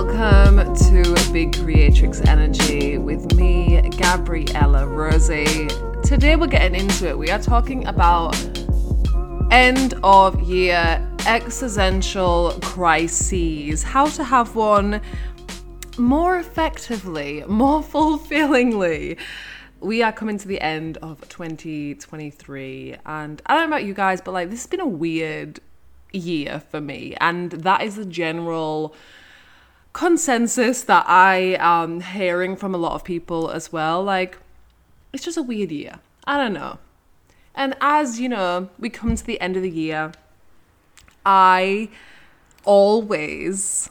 Welcome 0.00 0.76
to 0.76 1.32
Big 1.32 1.60
Creatrix 1.60 2.20
Energy 2.20 2.98
with 2.98 3.34
me, 3.34 3.80
Gabriella 3.96 4.86
Rosie. 4.86 5.66
Today 6.04 6.36
we're 6.36 6.46
getting 6.46 6.80
into 6.80 7.08
it. 7.08 7.18
We 7.18 7.30
are 7.30 7.40
talking 7.40 7.84
about 7.84 8.36
end 9.50 9.94
of 10.04 10.40
year 10.42 11.04
existential 11.26 12.52
crises, 12.62 13.82
how 13.82 14.06
to 14.10 14.22
have 14.22 14.54
one 14.54 15.00
more 15.98 16.38
effectively, 16.38 17.42
more 17.48 17.82
fulfillingly. 17.94 19.18
We 19.80 20.04
are 20.04 20.12
coming 20.12 20.38
to 20.38 20.46
the 20.46 20.60
end 20.60 20.98
of 20.98 21.28
2023, 21.28 22.96
and 23.04 23.42
I 23.46 23.54
don't 23.54 23.68
know 23.68 23.76
about 23.76 23.84
you 23.84 23.94
guys, 23.94 24.20
but 24.20 24.30
like 24.30 24.48
this 24.50 24.60
has 24.60 24.68
been 24.68 24.78
a 24.78 24.86
weird 24.86 25.58
year 26.12 26.62
for 26.70 26.80
me, 26.80 27.16
and 27.20 27.50
that 27.50 27.82
is 27.82 27.96
the 27.96 28.04
general 28.04 28.94
consensus 29.98 30.82
that 30.82 31.04
I 31.08 31.56
am 31.58 32.00
hearing 32.00 32.54
from 32.54 32.72
a 32.72 32.78
lot 32.78 32.92
of 32.92 33.02
people 33.02 33.50
as 33.50 33.72
well. 33.72 34.00
Like, 34.00 34.38
it's 35.12 35.24
just 35.24 35.36
a 35.36 35.42
weird 35.42 35.72
year. 35.72 35.98
I 36.22 36.36
don't 36.36 36.52
know. 36.52 36.78
And 37.52 37.74
as 37.80 38.20
you 38.20 38.28
know, 38.28 38.68
we 38.78 38.90
come 38.90 39.16
to 39.16 39.26
the 39.26 39.40
end 39.40 39.56
of 39.56 39.62
the 39.64 39.70
year, 39.70 40.12
I 41.26 41.88
always, 42.64 43.90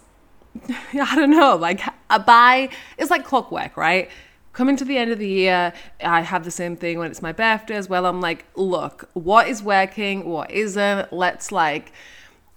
I 0.69 1.13
don't 1.13 1.31
know, 1.31 1.57
like, 1.57 1.81
uh, 2.09 2.19
by, 2.19 2.69
it's 2.97 3.11
like 3.11 3.25
clockwork, 3.25 3.75
right? 3.75 4.09
Coming 4.53 4.77
to 4.77 4.85
the 4.85 4.97
end 4.97 5.11
of 5.11 5.19
the 5.19 5.27
year, 5.27 5.73
I 6.01 6.21
have 6.21 6.45
the 6.45 6.51
same 6.51 6.77
thing 6.77 6.99
when 6.99 7.11
it's 7.11 7.21
my 7.21 7.33
birthday 7.33 7.75
as 7.75 7.89
well. 7.89 8.05
I'm 8.05 8.21
like, 8.21 8.45
look, 8.55 9.09
what 9.11 9.49
is 9.49 9.61
working, 9.61 10.23
what 10.23 10.51
isn't? 10.51 11.11
Let's 11.11 11.51
like, 11.51 11.91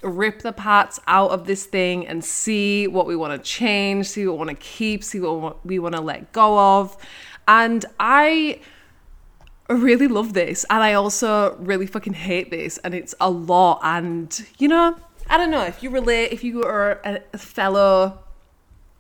rip 0.02 0.42
the 0.42 0.52
parts 0.52 0.98
out 1.06 1.30
of 1.30 1.46
this 1.46 1.66
thing 1.66 2.06
and 2.06 2.24
see 2.24 2.86
what 2.86 3.06
we 3.06 3.14
want 3.14 3.32
to 3.32 3.48
change, 3.48 4.06
see 4.08 4.27
what 4.27 4.33
we 4.33 4.38
want 4.38 4.50
to 4.50 4.56
keep, 4.56 5.05
see 5.05 5.20
what 5.20 5.64
we 5.66 5.78
want 5.78 5.94
to 5.94 6.00
let 6.00 6.33
go 6.33 6.58
of. 6.58 6.97
And 7.47 7.84
I 7.98 8.60
really 9.69 10.08
love 10.08 10.33
this. 10.33 10.64
And 10.70 10.83
I 10.83 10.94
also 10.94 11.56
really 11.56 11.86
fucking 11.86 12.14
hate 12.14 12.50
this. 12.50 12.78
And 12.78 12.94
it's 12.94 13.14
a 13.20 13.30
lot. 13.30 13.80
And, 13.83 14.47
you 14.58 14.69
know, 14.69 14.97
I 15.28 15.36
don't 15.36 15.50
know 15.50 15.62
if 15.62 15.83
you 15.83 15.91
relate, 15.91 16.32
if 16.32 16.42
you 16.42 16.62
are 16.62 17.00
a 17.05 17.38
fellow, 17.38 18.19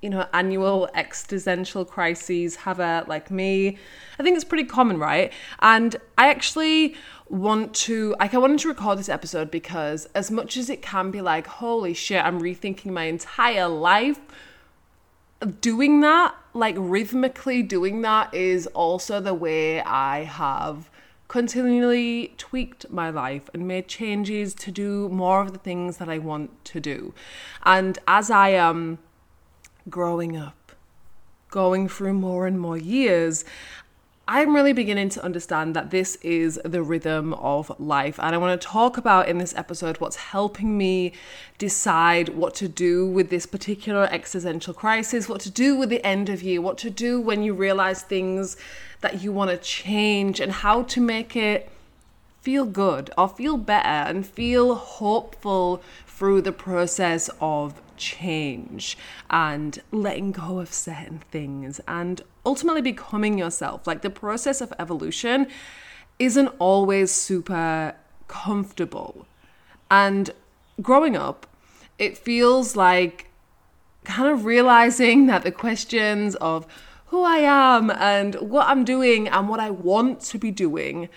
you 0.02 0.10
know, 0.10 0.26
annual 0.32 0.88
existential 0.94 1.84
crises 1.84 2.56
haver 2.56 3.04
like 3.06 3.30
me, 3.30 3.78
I 4.18 4.22
think 4.22 4.36
it's 4.36 4.44
pretty 4.44 4.64
common, 4.64 4.98
right? 4.98 5.32
And 5.60 5.96
I 6.16 6.28
actually 6.28 6.94
want 7.30 7.72
to 7.72 8.14
like 8.18 8.34
I 8.34 8.38
wanted 8.38 8.58
to 8.60 8.68
record 8.68 8.98
this 8.98 9.08
episode 9.08 9.50
because 9.50 10.06
as 10.16 10.30
much 10.30 10.56
as 10.56 10.68
it 10.68 10.82
can 10.82 11.12
be 11.12 11.20
like 11.20 11.46
holy 11.46 11.94
shit 11.94 12.24
I'm 12.24 12.40
rethinking 12.40 12.86
my 12.86 13.04
entire 13.04 13.68
life 13.68 14.18
doing 15.60 16.00
that 16.00 16.34
like 16.54 16.74
rhythmically 16.76 17.62
doing 17.62 18.02
that 18.02 18.34
is 18.34 18.66
also 18.68 19.20
the 19.20 19.32
way 19.32 19.80
I 19.80 20.24
have 20.24 20.90
continually 21.28 22.34
tweaked 22.38 22.90
my 22.90 23.08
life 23.08 23.48
and 23.54 23.68
made 23.68 23.86
changes 23.86 24.52
to 24.52 24.72
do 24.72 25.08
more 25.10 25.42
of 25.42 25.52
the 25.52 25.60
things 25.60 25.98
that 25.98 26.08
I 26.08 26.18
want 26.18 26.64
to 26.64 26.80
do. 26.80 27.14
And 27.64 28.00
as 28.08 28.32
I 28.32 28.48
am 28.48 28.98
growing 29.88 30.36
up 30.36 30.72
going 31.50 31.88
through 31.88 32.14
more 32.14 32.46
and 32.46 32.58
more 32.58 32.76
years 32.76 33.44
I'm 34.32 34.54
really 34.54 34.72
beginning 34.72 35.08
to 35.08 35.24
understand 35.24 35.74
that 35.74 35.90
this 35.90 36.14
is 36.22 36.60
the 36.64 36.84
rhythm 36.84 37.34
of 37.34 37.72
life. 37.80 38.16
And 38.22 38.32
I 38.32 38.38
want 38.38 38.60
to 38.60 38.64
talk 38.64 38.96
about 38.96 39.26
in 39.26 39.38
this 39.38 39.52
episode 39.56 39.98
what's 39.98 40.14
helping 40.14 40.78
me 40.78 41.14
decide 41.58 42.28
what 42.28 42.54
to 42.54 42.68
do 42.68 43.08
with 43.08 43.28
this 43.28 43.44
particular 43.44 44.08
existential 44.12 44.72
crisis, 44.72 45.28
what 45.28 45.40
to 45.40 45.50
do 45.50 45.76
with 45.76 45.88
the 45.88 46.06
end 46.06 46.28
of 46.28 46.44
year, 46.44 46.60
what 46.60 46.78
to 46.78 46.90
do 46.90 47.20
when 47.20 47.42
you 47.42 47.54
realize 47.54 48.02
things 48.02 48.56
that 49.00 49.20
you 49.20 49.32
want 49.32 49.50
to 49.50 49.56
change, 49.56 50.38
and 50.38 50.52
how 50.52 50.84
to 50.84 51.00
make 51.00 51.34
it 51.34 51.68
feel 52.40 52.64
good 52.64 53.10
or 53.18 53.28
feel 53.28 53.56
better 53.56 54.08
and 54.08 54.24
feel 54.24 54.76
hopeful 54.76 55.82
through 56.06 56.40
the 56.40 56.52
process 56.52 57.28
of 57.40 57.74
change 58.00 58.98
and 59.28 59.80
letting 59.92 60.32
go 60.32 60.58
of 60.58 60.72
certain 60.72 61.20
things 61.30 61.80
and 61.86 62.22
ultimately 62.44 62.82
becoming 62.82 63.38
yourself. 63.38 63.86
Like 63.86 64.02
the 64.02 64.10
process 64.10 64.60
of 64.60 64.72
evolution 64.78 65.46
isn't 66.18 66.48
always 66.58 67.12
super 67.12 67.94
comfortable. 68.26 69.26
And 69.90 70.30
growing 70.82 71.16
up, 71.16 71.46
it 71.98 72.16
feels 72.18 72.74
like 72.74 73.30
kind 74.04 74.32
of 74.32 74.44
realizing 74.44 75.26
that 75.26 75.42
the 75.42 75.52
questions 75.52 76.34
of 76.36 76.66
who 77.06 77.22
I 77.22 77.38
am 77.38 77.90
and 77.90 78.34
what 78.36 78.66
I'm 78.66 78.84
doing 78.84 79.28
and 79.28 79.48
what 79.48 79.60
I 79.60 79.70
want 79.70 80.20
to 80.22 80.38
be 80.38 80.50
doing 80.50 81.08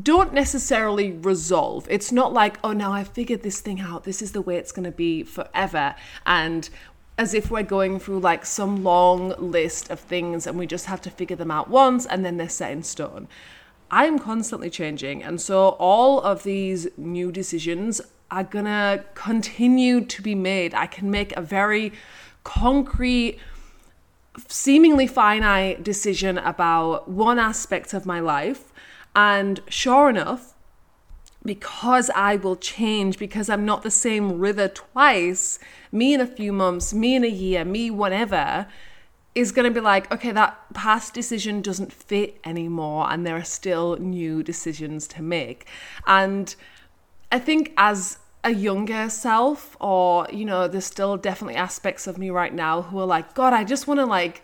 don't 0.00 0.32
necessarily 0.32 1.12
resolve. 1.12 1.86
It's 1.88 2.10
not 2.10 2.32
like, 2.32 2.58
oh, 2.64 2.72
now 2.72 2.92
I've 2.92 3.08
figured 3.08 3.42
this 3.42 3.60
thing 3.60 3.80
out. 3.80 4.04
This 4.04 4.22
is 4.22 4.32
the 4.32 4.42
way 4.42 4.56
it's 4.56 4.72
going 4.72 4.84
to 4.84 4.90
be 4.90 5.22
forever. 5.22 5.94
And 6.26 6.68
as 7.16 7.32
if 7.32 7.50
we're 7.50 7.62
going 7.62 8.00
through 8.00 8.18
like 8.18 8.44
some 8.44 8.82
long 8.82 9.34
list 9.38 9.90
of 9.90 10.00
things 10.00 10.46
and 10.46 10.58
we 10.58 10.66
just 10.66 10.86
have 10.86 11.00
to 11.02 11.10
figure 11.10 11.36
them 11.36 11.50
out 11.50 11.70
once 11.70 12.06
and 12.06 12.24
then 12.24 12.38
they're 12.38 12.48
set 12.48 12.72
in 12.72 12.82
stone. 12.82 13.28
I 13.88 14.06
am 14.06 14.18
constantly 14.18 14.68
changing. 14.68 15.22
And 15.22 15.40
so 15.40 15.70
all 15.78 16.20
of 16.20 16.42
these 16.42 16.88
new 16.96 17.30
decisions 17.30 18.00
are 18.32 18.42
going 18.42 18.64
to 18.64 19.04
continue 19.14 20.04
to 20.04 20.22
be 20.22 20.34
made. 20.34 20.74
I 20.74 20.86
can 20.86 21.08
make 21.08 21.36
a 21.36 21.40
very 21.40 21.92
concrete, 22.42 23.38
seemingly 24.48 25.06
finite 25.06 25.84
decision 25.84 26.38
about 26.38 27.08
one 27.08 27.38
aspect 27.38 27.94
of 27.94 28.06
my 28.06 28.18
life 28.18 28.72
and 29.14 29.60
sure 29.68 30.08
enough, 30.10 30.54
because 31.44 32.10
I 32.14 32.36
will 32.36 32.56
change, 32.56 33.18
because 33.18 33.50
I'm 33.50 33.64
not 33.64 33.82
the 33.82 33.90
same 33.90 34.38
river 34.38 34.68
twice, 34.68 35.58
me 35.92 36.14
in 36.14 36.20
a 36.20 36.26
few 36.26 36.52
months, 36.52 36.94
me 36.94 37.14
in 37.14 37.24
a 37.24 37.28
year, 37.28 37.64
me 37.64 37.90
whatever, 37.90 38.66
is 39.34 39.52
going 39.52 39.64
to 39.64 39.74
be 39.74 39.80
like, 39.80 40.10
okay, 40.12 40.32
that 40.32 40.58
past 40.74 41.12
decision 41.12 41.60
doesn't 41.60 41.92
fit 41.92 42.40
anymore, 42.44 43.10
and 43.10 43.26
there 43.26 43.36
are 43.36 43.44
still 43.44 43.96
new 43.96 44.42
decisions 44.42 45.06
to 45.08 45.22
make. 45.22 45.66
And 46.06 46.54
I 47.30 47.38
think 47.40 47.72
as 47.76 48.18
a 48.42 48.50
younger 48.52 49.10
self, 49.10 49.76
or, 49.80 50.26
you 50.32 50.44
know, 50.44 50.68
there's 50.68 50.84
still 50.84 51.16
definitely 51.16 51.56
aspects 51.56 52.06
of 52.06 52.16
me 52.16 52.30
right 52.30 52.54
now 52.54 52.82
who 52.82 52.98
are 53.00 53.06
like, 53.06 53.34
God, 53.34 53.52
I 53.52 53.64
just 53.64 53.86
want 53.86 54.00
to 54.00 54.06
like, 54.06 54.42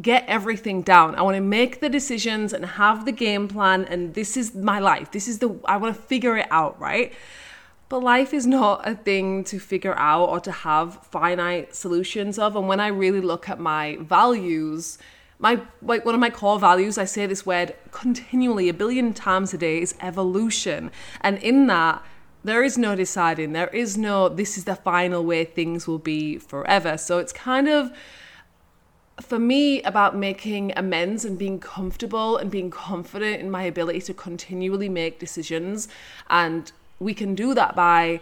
get 0.00 0.24
everything 0.26 0.82
down. 0.82 1.14
I 1.16 1.22
want 1.22 1.36
to 1.36 1.42
make 1.42 1.80
the 1.80 1.90
decisions 1.90 2.52
and 2.52 2.64
have 2.64 3.04
the 3.04 3.12
game 3.12 3.46
plan 3.46 3.84
and 3.84 4.14
this 4.14 4.36
is 4.36 4.54
my 4.54 4.78
life. 4.78 5.10
This 5.10 5.28
is 5.28 5.38
the 5.40 5.58
I 5.66 5.76
want 5.76 5.94
to 5.94 6.00
figure 6.00 6.36
it 6.36 6.46
out, 6.50 6.80
right? 6.80 7.12
But 7.90 8.02
life 8.02 8.32
is 8.32 8.46
not 8.46 8.88
a 8.88 8.94
thing 8.94 9.44
to 9.44 9.58
figure 9.58 9.94
out 9.98 10.30
or 10.30 10.40
to 10.40 10.50
have 10.50 11.06
finite 11.08 11.74
solutions 11.74 12.38
of. 12.38 12.56
And 12.56 12.66
when 12.66 12.80
I 12.80 12.86
really 12.86 13.20
look 13.20 13.50
at 13.50 13.60
my 13.60 13.98
values, 14.00 14.96
my 15.38 15.60
like 15.82 16.06
one 16.06 16.14
of 16.14 16.20
my 16.20 16.30
core 16.30 16.58
values, 16.58 16.96
I 16.96 17.04
say 17.04 17.26
this 17.26 17.44
word 17.44 17.74
continually 17.90 18.70
a 18.70 18.74
billion 18.74 19.12
times 19.12 19.52
a 19.52 19.58
day 19.58 19.82
is 19.82 19.94
evolution. 20.00 20.90
And 21.20 21.36
in 21.38 21.66
that 21.66 22.02
there 22.44 22.64
is 22.64 22.78
no 22.78 22.96
deciding. 22.96 23.52
There 23.52 23.68
is 23.68 23.98
no 23.98 24.30
this 24.30 24.56
is 24.56 24.64
the 24.64 24.74
final 24.74 25.22
way 25.22 25.44
things 25.44 25.86
will 25.86 25.98
be 25.98 26.38
forever. 26.38 26.96
So 26.96 27.18
it's 27.18 27.34
kind 27.34 27.68
of 27.68 27.92
for 29.20 29.38
me 29.38 29.82
about 29.82 30.16
making 30.16 30.72
amends 30.76 31.24
and 31.24 31.38
being 31.38 31.58
comfortable 31.58 32.36
and 32.36 32.50
being 32.50 32.70
confident 32.70 33.40
in 33.40 33.50
my 33.50 33.62
ability 33.62 34.00
to 34.00 34.14
continually 34.14 34.88
make 34.88 35.18
decisions 35.18 35.88
and 36.30 36.72
we 36.98 37.14
can 37.14 37.34
do 37.34 37.54
that 37.54 37.74
by 37.74 38.20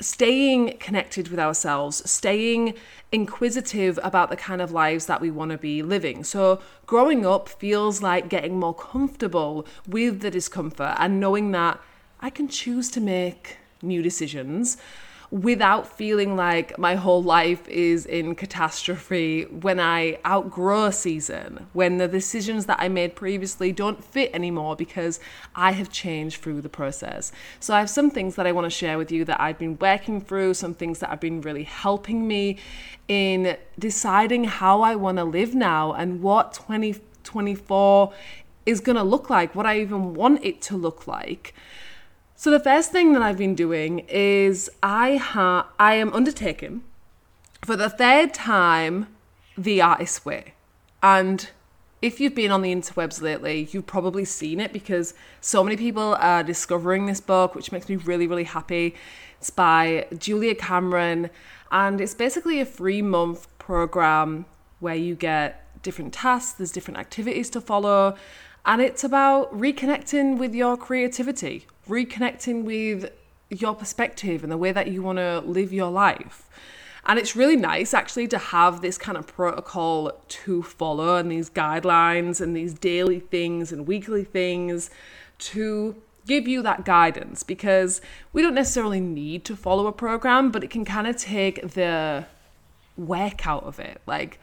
staying 0.00 0.78
connected 0.78 1.28
with 1.28 1.38
ourselves, 1.38 2.10
staying 2.10 2.74
inquisitive 3.12 3.98
about 4.02 4.30
the 4.30 4.36
kind 4.36 4.62
of 4.62 4.72
lives 4.72 5.06
that 5.06 5.20
we 5.20 5.30
want 5.30 5.50
to 5.50 5.58
be 5.58 5.82
living. 5.82 6.24
So, 6.24 6.60
growing 6.86 7.26
up 7.26 7.48
feels 7.48 8.02
like 8.02 8.28
getting 8.28 8.58
more 8.58 8.74
comfortable 8.74 9.66
with 9.86 10.20
the 10.20 10.30
discomfort 10.30 10.96
and 10.98 11.20
knowing 11.20 11.52
that 11.52 11.78
I 12.20 12.30
can 12.30 12.48
choose 12.48 12.90
to 12.92 13.00
make 13.00 13.58
new 13.82 14.02
decisions 14.02 14.76
without 15.30 15.86
feeling 15.86 16.34
like 16.34 16.76
my 16.76 16.96
whole 16.96 17.22
life 17.22 17.68
is 17.68 18.04
in 18.04 18.34
catastrophe 18.34 19.44
when 19.44 19.78
I 19.78 20.18
outgrow 20.26 20.86
a 20.86 20.92
season, 20.92 21.68
when 21.72 21.98
the 21.98 22.08
decisions 22.08 22.66
that 22.66 22.78
I 22.80 22.88
made 22.88 23.14
previously 23.14 23.70
don't 23.70 24.02
fit 24.02 24.32
anymore 24.34 24.74
because 24.74 25.20
I 25.54 25.70
have 25.72 25.88
changed 25.90 26.42
through 26.42 26.62
the 26.62 26.68
process. 26.68 27.30
So 27.60 27.74
I 27.74 27.78
have 27.78 27.90
some 27.90 28.10
things 28.10 28.34
that 28.34 28.46
I 28.46 28.52
want 28.52 28.64
to 28.64 28.70
share 28.70 28.98
with 28.98 29.12
you 29.12 29.24
that 29.26 29.40
I've 29.40 29.58
been 29.58 29.78
working 29.78 30.20
through, 30.20 30.54
some 30.54 30.74
things 30.74 30.98
that 30.98 31.10
have 31.10 31.20
been 31.20 31.40
really 31.42 31.64
helping 31.64 32.26
me 32.26 32.58
in 33.06 33.56
deciding 33.78 34.44
how 34.44 34.82
I 34.82 34.96
want 34.96 35.18
to 35.18 35.24
live 35.24 35.54
now 35.54 35.92
and 35.92 36.22
what 36.22 36.54
2024 36.54 38.12
is 38.66 38.80
going 38.80 38.96
to 38.96 39.04
look 39.04 39.30
like, 39.30 39.54
what 39.54 39.64
I 39.64 39.78
even 39.78 40.14
want 40.14 40.44
it 40.44 40.60
to 40.62 40.76
look 40.76 41.06
like. 41.06 41.54
So 42.42 42.50
the 42.50 42.58
first 42.58 42.90
thing 42.90 43.12
that 43.12 43.20
I've 43.20 43.36
been 43.36 43.54
doing 43.54 43.98
is 44.08 44.70
I 44.82 45.16
ha- 45.16 45.68
I 45.78 45.96
am 45.96 46.10
undertaking 46.14 46.82
for 47.62 47.76
the 47.76 47.90
third 47.90 48.32
time, 48.32 49.08
The 49.58 49.82
Artist's 49.82 50.24
Way. 50.24 50.54
And 51.02 51.50
if 52.00 52.18
you've 52.18 52.34
been 52.34 52.50
on 52.50 52.62
the 52.62 52.74
interwebs 52.74 53.20
lately, 53.20 53.68
you've 53.72 53.86
probably 53.86 54.24
seen 54.24 54.58
it 54.58 54.72
because 54.72 55.12
so 55.42 55.62
many 55.62 55.76
people 55.76 56.16
are 56.18 56.42
discovering 56.42 57.04
this 57.04 57.20
book, 57.20 57.54
which 57.54 57.72
makes 57.72 57.90
me 57.90 57.96
really, 57.96 58.26
really 58.26 58.44
happy. 58.44 58.94
It's 59.38 59.50
by 59.50 60.06
Julia 60.16 60.54
Cameron, 60.54 61.28
and 61.70 62.00
it's 62.00 62.14
basically 62.14 62.58
a 62.58 62.64
free 62.64 63.02
month 63.02 63.48
program 63.58 64.46
where 64.78 64.94
you 64.94 65.14
get 65.14 65.82
different 65.82 66.14
tasks, 66.14 66.52
there's 66.52 66.72
different 66.72 66.98
activities 67.00 67.50
to 67.50 67.60
follow, 67.60 68.16
and 68.64 68.80
it's 68.80 69.04
about 69.04 69.52
reconnecting 69.54 70.38
with 70.38 70.54
your 70.54 70.78
creativity, 70.78 71.66
reconnecting 71.90 72.64
with 72.64 73.12
your 73.50 73.74
perspective 73.74 74.42
and 74.42 74.50
the 74.50 74.56
way 74.56 74.72
that 74.72 74.88
you 74.88 75.02
want 75.02 75.18
to 75.18 75.40
live 75.40 75.72
your 75.72 75.90
life. 75.90 76.48
And 77.04 77.18
it's 77.18 77.34
really 77.34 77.56
nice 77.56 77.92
actually 77.94 78.28
to 78.28 78.38
have 78.38 78.82
this 78.82 78.98
kind 78.98 79.18
of 79.18 79.26
protocol 79.26 80.12
to 80.28 80.62
follow 80.62 81.16
and 81.16 81.30
these 81.30 81.50
guidelines 81.50 82.40
and 82.40 82.54
these 82.54 82.74
daily 82.74 83.20
things 83.20 83.72
and 83.72 83.86
weekly 83.86 84.24
things 84.24 84.90
to 85.38 85.96
give 86.26 86.46
you 86.46 86.62
that 86.62 86.84
guidance 86.84 87.42
because 87.42 88.00
we 88.32 88.42
don't 88.42 88.54
necessarily 88.54 89.00
need 89.00 89.44
to 89.46 89.56
follow 89.56 89.86
a 89.86 89.92
program, 89.92 90.50
but 90.50 90.62
it 90.62 90.70
can 90.70 90.84
kind 90.84 91.06
of 91.06 91.16
take 91.16 91.72
the 91.72 92.26
work 92.96 93.46
out 93.46 93.64
of 93.64 93.80
it. 93.80 94.00
Like 94.06 94.38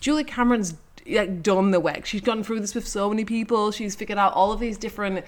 Julie 0.00 0.24
Cameron's 0.24 0.74
like 1.06 1.42
done 1.42 1.70
the 1.70 1.80
work. 1.80 2.06
She's 2.06 2.20
gone 2.22 2.42
through 2.42 2.60
this 2.60 2.74
with 2.74 2.88
so 2.88 3.08
many 3.10 3.24
people. 3.24 3.70
She's 3.70 3.94
figured 3.94 4.18
out 4.18 4.32
all 4.32 4.52
of 4.52 4.60
these 4.60 4.78
different 4.78 5.24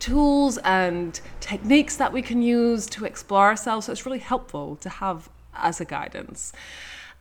tools 0.00 0.58
and 0.58 1.20
techniques 1.38 1.96
that 1.96 2.12
we 2.12 2.22
can 2.22 2.42
use 2.42 2.86
to 2.86 3.04
explore 3.04 3.46
ourselves. 3.46 3.86
So 3.86 3.92
it's 3.92 4.04
really 4.04 4.18
helpful 4.18 4.76
to 4.76 4.88
have 4.88 5.28
as 5.54 5.80
a 5.80 5.84
guidance. 5.84 6.52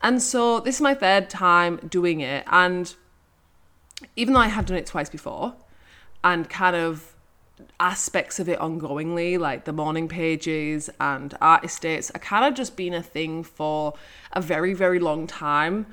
And 0.01 0.21
so 0.21 0.59
this 0.59 0.75
is 0.75 0.81
my 0.81 0.95
third 0.95 1.29
time 1.29 1.77
doing 1.87 2.21
it. 2.21 2.45
And 2.47 2.95
even 4.15 4.33
though 4.33 4.39
I 4.39 4.47
have 4.47 4.65
done 4.65 4.77
it 4.77 4.85
twice 4.85 5.09
before 5.09 5.55
and 6.23 6.49
kind 6.49 6.75
of 6.75 7.15
aspects 7.79 8.39
of 8.39 8.47
it 8.47 8.57
ongoingly, 8.59 9.37
like 9.37 9.65
the 9.65 9.73
morning 9.73 10.07
pages 10.07 10.89
and 11.01 11.37
artist 11.41 11.81
dates, 11.81 12.09
are 12.11 12.19
kind 12.19 12.45
of 12.45 12.53
just 12.53 12.77
been 12.77 12.93
a 12.93 13.03
thing 13.03 13.43
for 13.43 13.93
a 14.31 14.41
very, 14.41 14.73
very 14.73 14.99
long 14.99 15.27
time. 15.27 15.85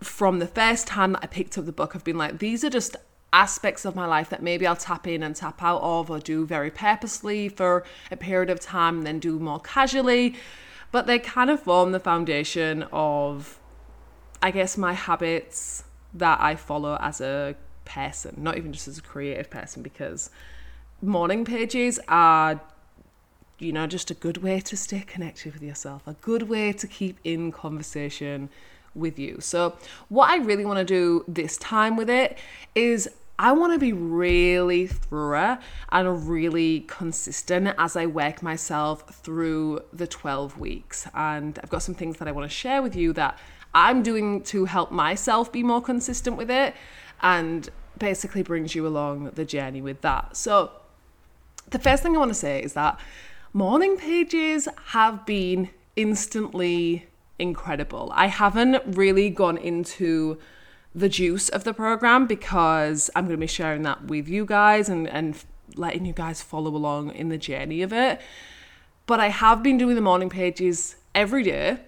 From 0.00 0.40
the 0.40 0.46
first 0.46 0.88
time 0.88 1.12
that 1.12 1.22
I 1.22 1.26
picked 1.26 1.56
up 1.56 1.66
the 1.66 1.72
book, 1.72 1.94
I've 1.94 2.02
been 2.02 2.18
like, 2.18 2.38
these 2.38 2.64
are 2.64 2.70
just 2.70 2.96
aspects 3.32 3.84
of 3.84 3.94
my 3.94 4.06
life 4.06 4.28
that 4.30 4.42
maybe 4.42 4.66
I'll 4.66 4.76
tap 4.76 5.06
in 5.06 5.22
and 5.22 5.36
tap 5.36 5.62
out 5.62 5.80
of 5.82 6.10
or 6.10 6.18
do 6.18 6.44
very 6.44 6.70
purposely 6.70 7.48
for 7.48 7.84
a 8.10 8.16
period 8.16 8.50
of 8.50 8.58
time 8.60 8.98
and 8.98 9.06
then 9.06 9.18
do 9.20 9.38
more 9.38 9.60
casually 9.60 10.34
but 10.92 11.06
they 11.06 11.18
kind 11.18 11.50
of 11.50 11.60
form 11.60 11.92
the 11.92 12.00
foundation 12.00 12.84
of, 12.92 13.58
I 14.42 14.50
guess, 14.50 14.76
my 14.76 14.92
habits 14.92 15.84
that 16.14 16.40
I 16.40 16.56
follow 16.56 16.98
as 17.00 17.20
a 17.20 17.54
person, 17.84 18.34
not 18.38 18.56
even 18.56 18.72
just 18.72 18.88
as 18.88 18.98
a 18.98 19.02
creative 19.02 19.50
person, 19.50 19.82
because 19.82 20.30
morning 21.00 21.44
pages 21.44 22.00
are, 22.08 22.60
you 23.58 23.72
know, 23.72 23.86
just 23.86 24.10
a 24.10 24.14
good 24.14 24.38
way 24.38 24.60
to 24.60 24.76
stay 24.76 25.04
connected 25.06 25.52
with 25.52 25.62
yourself, 25.62 26.02
a 26.06 26.14
good 26.14 26.44
way 26.44 26.72
to 26.72 26.86
keep 26.86 27.18
in 27.22 27.52
conversation 27.52 28.48
with 28.92 29.18
you. 29.18 29.38
So, 29.40 29.76
what 30.08 30.30
I 30.30 30.38
really 30.38 30.64
want 30.64 30.78
to 30.78 30.84
do 30.84 31.24
this 31.28 31.56
time 31.58 31.96
with 31.96 32.10
it 32.10 32.36
is 32.74 33.08
I 33.40 33.52
want 33.52 33.72
to 33.72 33.78
be 33.78 33.94
really 33.94 34.86
thorough 34.86 35.56
and 35.90 36.28
really 36.28 36.80
consistent 36.80 37.74
as 37.78 37.96
I 37.96 38.04
work 38.04 38.42
myself 38.42 39.08
through 39.14 39.80
the 39.94 40.06
12 40.06 40.58
weeks. 40.58 41.08
And 41.14 41.58
I've 41.62 41.70
got 41.70 41.82
some 41.82 41.94
things 41.94 42.18
that 42.18 42.28
I 42.28 42.32
want 42.32 42.50
to 42.50 42.54
share 42.54 42.82
with 42.82 42.94
you 42.94 43.14
that 43.14 43.38
I'm 43.72 44.02
doing 44.02 44.42
to 44.42 44.66
help 44.66 44.92
myself 44.92 45.50
be 45.50 45.62
more 45.62 45.80
consistent 45.80 46.36
with 46.36 46.50
it 46.50 46.74
and 47.22 47.66
basically 47.96 48.42
brings 48.42 48.74
you 48.74 48.86
along 48.86 49.30
the 49.30 49.46
journey 49.46 49.80
with 49.80 50.02
that. 50.02 50.36
So, 50.36 50.72
the 51.70 51.78
first 51.78 52.02
thing 52.02 52.16
I 52.16 52.18
want 52.18 52.30
to 52.30 52.34
say 52.34 52.62
is 52.62 52.74
that 52.74 53.00
morning 53.54 53.96
pages 53.96 54.68
have 54.88 55.24
been 55.24 55.70
instantly 55.96 57.06
incredible. 57.38 58.12
I 58.14 58.26
haven't 58.26 58.82
really 58.96 59.30
gone 59.30 59.56
into 59.56 60.38
the 60.94 61.08
juice 61.08 61.48
of 61.48 61.64
the 61.64 61.72
program 61.72 62.26
because 62.26 63.10
I'm 63.14 63.24
going 63.24 63.36
to 63.36 63.40
be 63.40 63.46
sharing 63.46 63.82
that 63.82 64.04
with 64.04 64.28
you 64.28 64.44
guys 64.44 64.88
and, 64.88 65.08
and 65.08 65.42
letting 65.76 66.04
you 66.04 66.12
guys 66.12 66.42
follow 66.42 66.74
along 66.74 67.12
in 67.12 67.28
the 67.28 67.38
journey 67.38 67.82
of 67.82 67.92
it. 67.92 68.20
But 69.06 69.20
I 69.20 69.28
have 69.28 69.62
been 69.62 69.78
doing 69.78 69.94
the 69.94 70.00
morning 70.00 70.30
pages 70.30 70.96
every 71.14 71.42
day. 71.44 71.78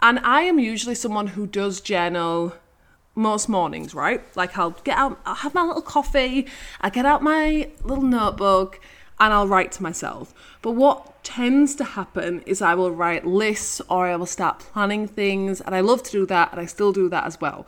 And 0.00 0.20
I 0.20 0.42
am 0.42 0.58
usually 0.58 0.94
someone 0.94 1.28
who 1.28 1.46
does 1.46 1.80
journal 1.80 2.54
most 3.14 3.48
mornings, 3.48 3.94
right? 3.94 4.24
Like 4.36 4.56
I'll 4.56 4.70
get 4.70 4.96
out, 4.96 5.20
I'll 5.26 5.34
have 5.34 5.54
my 5.54 5.62
little 5.62 5.82
coffee, 5.82 6.46
I 6.80 6.88
get 6.88 7.04
out 7.04 7.22
my 7.22 7.68
little 7.82 8.04
notebook, 8.04 8.80
and 9.18 9.32
I'll 9.32 9.48
write 9.48 9.72
to 9.72 9.82
myself. 9.82 10.32
But 10.62 10.72
what 10.72 11.24
tends 11.24 11.74
to 11.76 11.84
happen 11.84 12.42
is 12.46 12.62
I 12.62 12.74
will 12.74 12.92
write 12.92 13.26
lists 13.26 13.80
or 13.90 14.06
I 14.06 14.14
will 14.14 14.26
start 14.26 14.60
planning 14.60 15.08
things, 15.08 15.60
and 15.60 15.74
I 15.74 15.80
love 15.80 16.04
to 16.04 16.12
do 16.12 16.26
that, 16.26 16.52
and 16.52 16.60
I 16.60 16.66
still 16.66 16.92
do 16.92 17.08
that 17.08 17.24
as 17.24 17.40
well. 17.40 17.66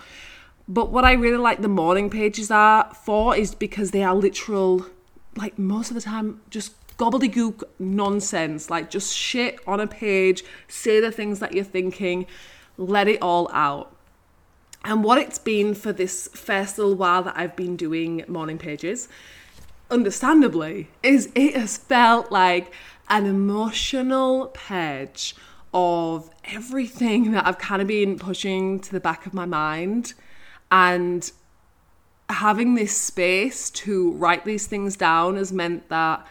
But 0.70 0.92
what 0.92 1.04
I 1.04 1.14
really 1.14 1.36
like 1.36 1.62
the 1.62 1.68
morning 1.68 2.10
pages 2.10 2.48
are 2.48 2.94
for 2.94 3.36
is 3.36 3.56
because 3.56 3.90
they 3.90 4.04
are 4.04 4.14
literal, 4.14 4.86
like 5.34 5.58
most 5.58 5.90
of 5.90 5.96
the 5.96 6.00
time, 6.00 6.42
just 6.48 6.74
gobbledygook 6.96 7.64
nonsense, 7.80 8.70
like 8.70 8.88
just 8.88 9.12
shit 9.12 9.58
on 9.66 9.80
a 9.80 9.88
page, 9.88 10.44
say 10.68 11.00
the 11.00 11.10
things 11.10 11.40
that 11.40 11.54
you're 11.54 11.64
thinking, 11.64 12.24
let 12.76 13.08
it 13.08 13.20
all 13.20 13.50
out. 13.52 13.92
And 14.84 15.02
what 15.02 15.18
it's 15.18 15.40
been 15.40 15.74
for 15.74 15.92
this 15.92 16.28
first 16.34 16.78
little 16.78 16.94
while 16.94 17.24
that 17.24 17.36
I've 17.36 17.56
been 17.56 17.74
doing 17.74 18.22
morning 18.28 18.56
pages, 18.56 19.08
understandably, 19.90 20.88
is 21.02 21.32
it 21.34 21.56
has 21.56 21.78
felt 21.78 22.30
like 22.30 22.72
an 23.08 23.26
emotional 23.26 24.52
page 24.54 25.34
of 25.74 26.30
everything 26.44 27.32
that 27.32 27.44
I've 27.44 27.58
kind 27.58 27.82
of 27.82 27.88
been 27.88 28.20
pushing 28.20 28.78
to 28.78 28.92
the 28.92 29.00
back 29.00 29.26
of 29.26 29.34
my 29.34 29.46
mind 29.46 30.14
and 30.70 31.30
having 32.28 32.74
this 32.74 32.96
space 32.96 33.70
to 33.70 34.12
write 34.12 34.44
these 34.44 34.66
things 34.66 34.96
down 34.96 35.36
has 35.36 35.52
meant 35.52 35.88
that, 35.88 36.26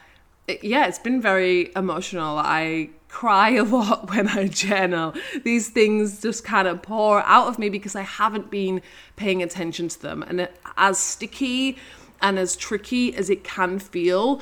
yeah, 0.62 0.88
it's 0.88 1.00
been 1.00 1.22
very 1.22 1.72
emotional. 1.76 2.38
I 2.38 2.90
cry 3.10 3.50
a 3.56 3.64
lot 3.64 4.10
when 4.10 4.28
I 4.28 4.48
journal. 4.48 5.14
These 5.44 5.70
things 5.70 6.22
just 6.22 6.44
kind 6.44 6.68
of 6.68 6.82
pour 6.82 7.22
out 7.24 7.48
of 7.48 7.60
me 7.60 7.70
because 7.70 7.96
I 7.96 8.02
haven't 8.02 8.50
been 8.50 8.82
paying 9.16 9.44
attention 9.44 9.90
to 9.90 10.02
them. 10.02 10.24
And 10.24 10.48
as 10.78 10.98
sticky 10.98 11.78
and 12.22 12.40
as 12.40 12.56
tricky 12.56 13.16
as 13.16 13.30
it 13.30 13.44
can 13.44 13.80
feel, 13.80 14.42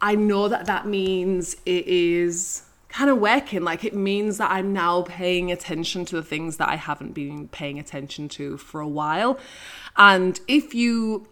I 0.00 0.14
know 0.14 0.48
that 0.48 0.66
that 0.66 0.86
means 0.86 1.54
it 1.66 1.86
is 1.86 2.62
kind 2.94 3.10
of 3.10 3.18
working. 3.18 3.62
Like 3.64 3.84
it 3.84 3.94
means 3.94 4.38
that 4.38 4.52
I'm 4.52 4.72
now 4.72 5.02
paying 5.02 5.50
attention 5.50 6.04
to 6.06 6.16
the 6.16 6.22
things 6.22 6.58
that 6.58 6.68
I 6.68 6.76
haven't 6.76 7.12
been 7.12 7.48
paying 7.48 7.78
attention 7.80 8.28
to 8.30 8.56
for 8.56 8.80
a 8.80 8.86
while. 8.88 9.38
And 9.96 10.38
if 10.46 10.74
you 10.74 11.26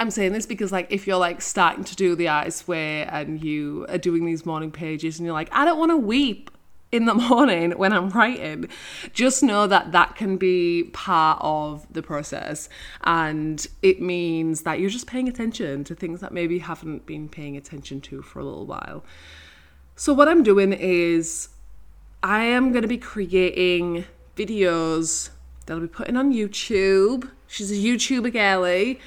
I'm 0.00 0.10
saying 0.10 0.32
this 0.32 0.46
because 0.46 0.72
like 0.72 0.86
if 0.90 1.06
you're 1.06 1.18
like 1.18 1.42
starting 1.42 1.84
to 1.84 1.94
do 1.94 2.14
the 2.14 2.28
artist 2.28 2.68
way 2.68 3.04
and 3.04 3.42
you 3.42 3.84
are 3.90 3.98
doing 3.98 4.24
these 4.24 4.46
morning 4.46 4.70
pages 4.70 5.18
and 5.18 5.26
you're 5.26 5.34
like 5.34 5.50
I 5.52 5.66
don't 5.66 5.78
want 5.78 5.90
to 5.90 5.96
weep 5.98 6.50
in 6.90 7.04
the 7.04 7.14
morning 7.32 7.72
when 7.72 7.92
I'm 7.92 8.08
writing, 8.08 8.70
just 9.12 9.42
know 9.42 9.66
that 9.66 9.92
that 9.92 10.16
can 10.16 10.38
be 10.38 10.84
part 10.94 11.38
of 11.42 11.86
the 11.92 12.02
process. 12.02 12.70
And 13.04 13.66
it 13.82 14.00
means 14.00 14.62
that 14.62 14.80
you're 14.80 14.88
just 14.88 15.06
paying 15.06 15.28
attention 15.28 15.84
to 15.84 15.94
things 15.94 16.20
that 16.20 16.32
maybe 16.32 16.60
haven't 16.60 17.04
been 17.04 17.28
paying 17.28 17.58
attention 17.58 18.00
to 18.02 18.22
for 18.22 18.38
a 18.38 18.44
little 18.44 18.64
while. 18.64 19.04
So, 20.00 20.14
what 20.14 20.28
I'm 20.28 20.44
doing 20.44 20.72
is 20.72 21.48
I 22.22 22.44
am 22.44 22.70
going 22.70 22.82
to 22.82 22.88
be 22.88 22.98
creating 22.98 24.04
videos 24.36 25.30
that 25.66 25.74
I'll 25.74 25.80
be 25.80 25.88
putting 25.88 26.16
on 26.16 26.32
YouTube. 26.32 27.28
She's 27.48 27.72
a 27.72 27.74
YouTuber 27.74 28.32
girly. 28.32 29.00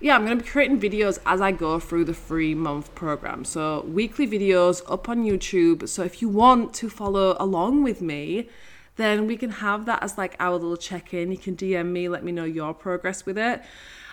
Yeah, 0.00 0.16
I'm 0.16 0.26
going 0.26 0.36
to 0.36 0.44
be 0.44 0.50
creating 0.50 0.78
videos 0.78 1.18
as 1.24 1.40
I 1.40 1.50
go 1.50 1.80
through 1.80 2.04
the 2.04 2.12
free 2.12 2.54
month 2.54 2.94
program. 2.94 3.46
So, 3.46 3.86
weekly 3.88 4.28
videos 4.28 4.82
up 4.86 5.08
on 5.08 5.24
YouTube. 5.24 5.88
So, 5.88 6.02
if 6.02 6.20
you 6.20 6.28
want 6.28 6.74
to 6.74 6.90
follow 6.90 7.38
along 7.40 7.82
with 7.82 8.02
me, 8.02 8.50
then 8.96 9.26
we 9.26 9.38
can 9.38 9.48
have 9.48 9.86
that 9.86 10.02
as 10.02 10.18
like 10.18 10.36
our 10.38 10.52
little 10.52 10.76
check 10.76 11.14
in. 11.14 11.32
You 11.32 11.38
can 11.38 11.56
DM 11.56 11.86
me, 11.86 12.10
let 12.10 12.22
me 12.22 12.32
know 12.32 12.44
your 12.44 12.74
progress 12.74 13.24
with 13.24 13.38
it. 13.38 13.62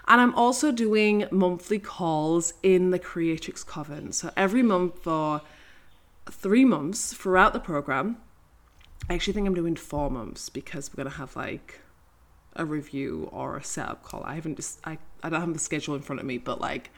And 0.08 0.22
I'm 0.22 0.34
also 0.36 0.72
doing 0.72 1.28
monthly 1.30 1.78
calls 1.78 2.54
in 2.64 2.92
the 2.92 3.00
Creatrix 3.00 3.66
Coven. 3.66 4.14
So, 4.14 4.32
every 4.38 4.64
month 4.64 5.04
for 5.04 5.42
three 6.32 6.66
months 6.66 7.14
throughout 7.14 7.54
the 7.54 7.60
program. 7.60 8.18
I 9.10 9.14
actually 9.14 9.34
think 9.34 9.48
I'm 9.48 9.56
doing 9.56 9.76
four 9.76 10.10
months 10.10 10.50
because 10.50 10.92
we're 10.92 11.04
gonna 11.04 11.16
have 11.16 11.36
like 11.36 11.82
a 12.56 12.66
review 12.66 13.30
or 13.32 13.58
a 13.58 13.64
setup 13.64 14.04
call. 14.04 14.24
I 14.24 14.36
haven't 14.36 14.56
just 14.56 14.80
I, 14.86 14.98
I 15.24 15.30
don't 15.30 15.42
have 15.42 15.54
the 15.54 15.60
schedule 15.60 15.96
in 15.96 16.02
front 16.02 16.20
of 16.20 16.26
me, 16.26 16.38
but 16.38 16.62
like 16.62 16.92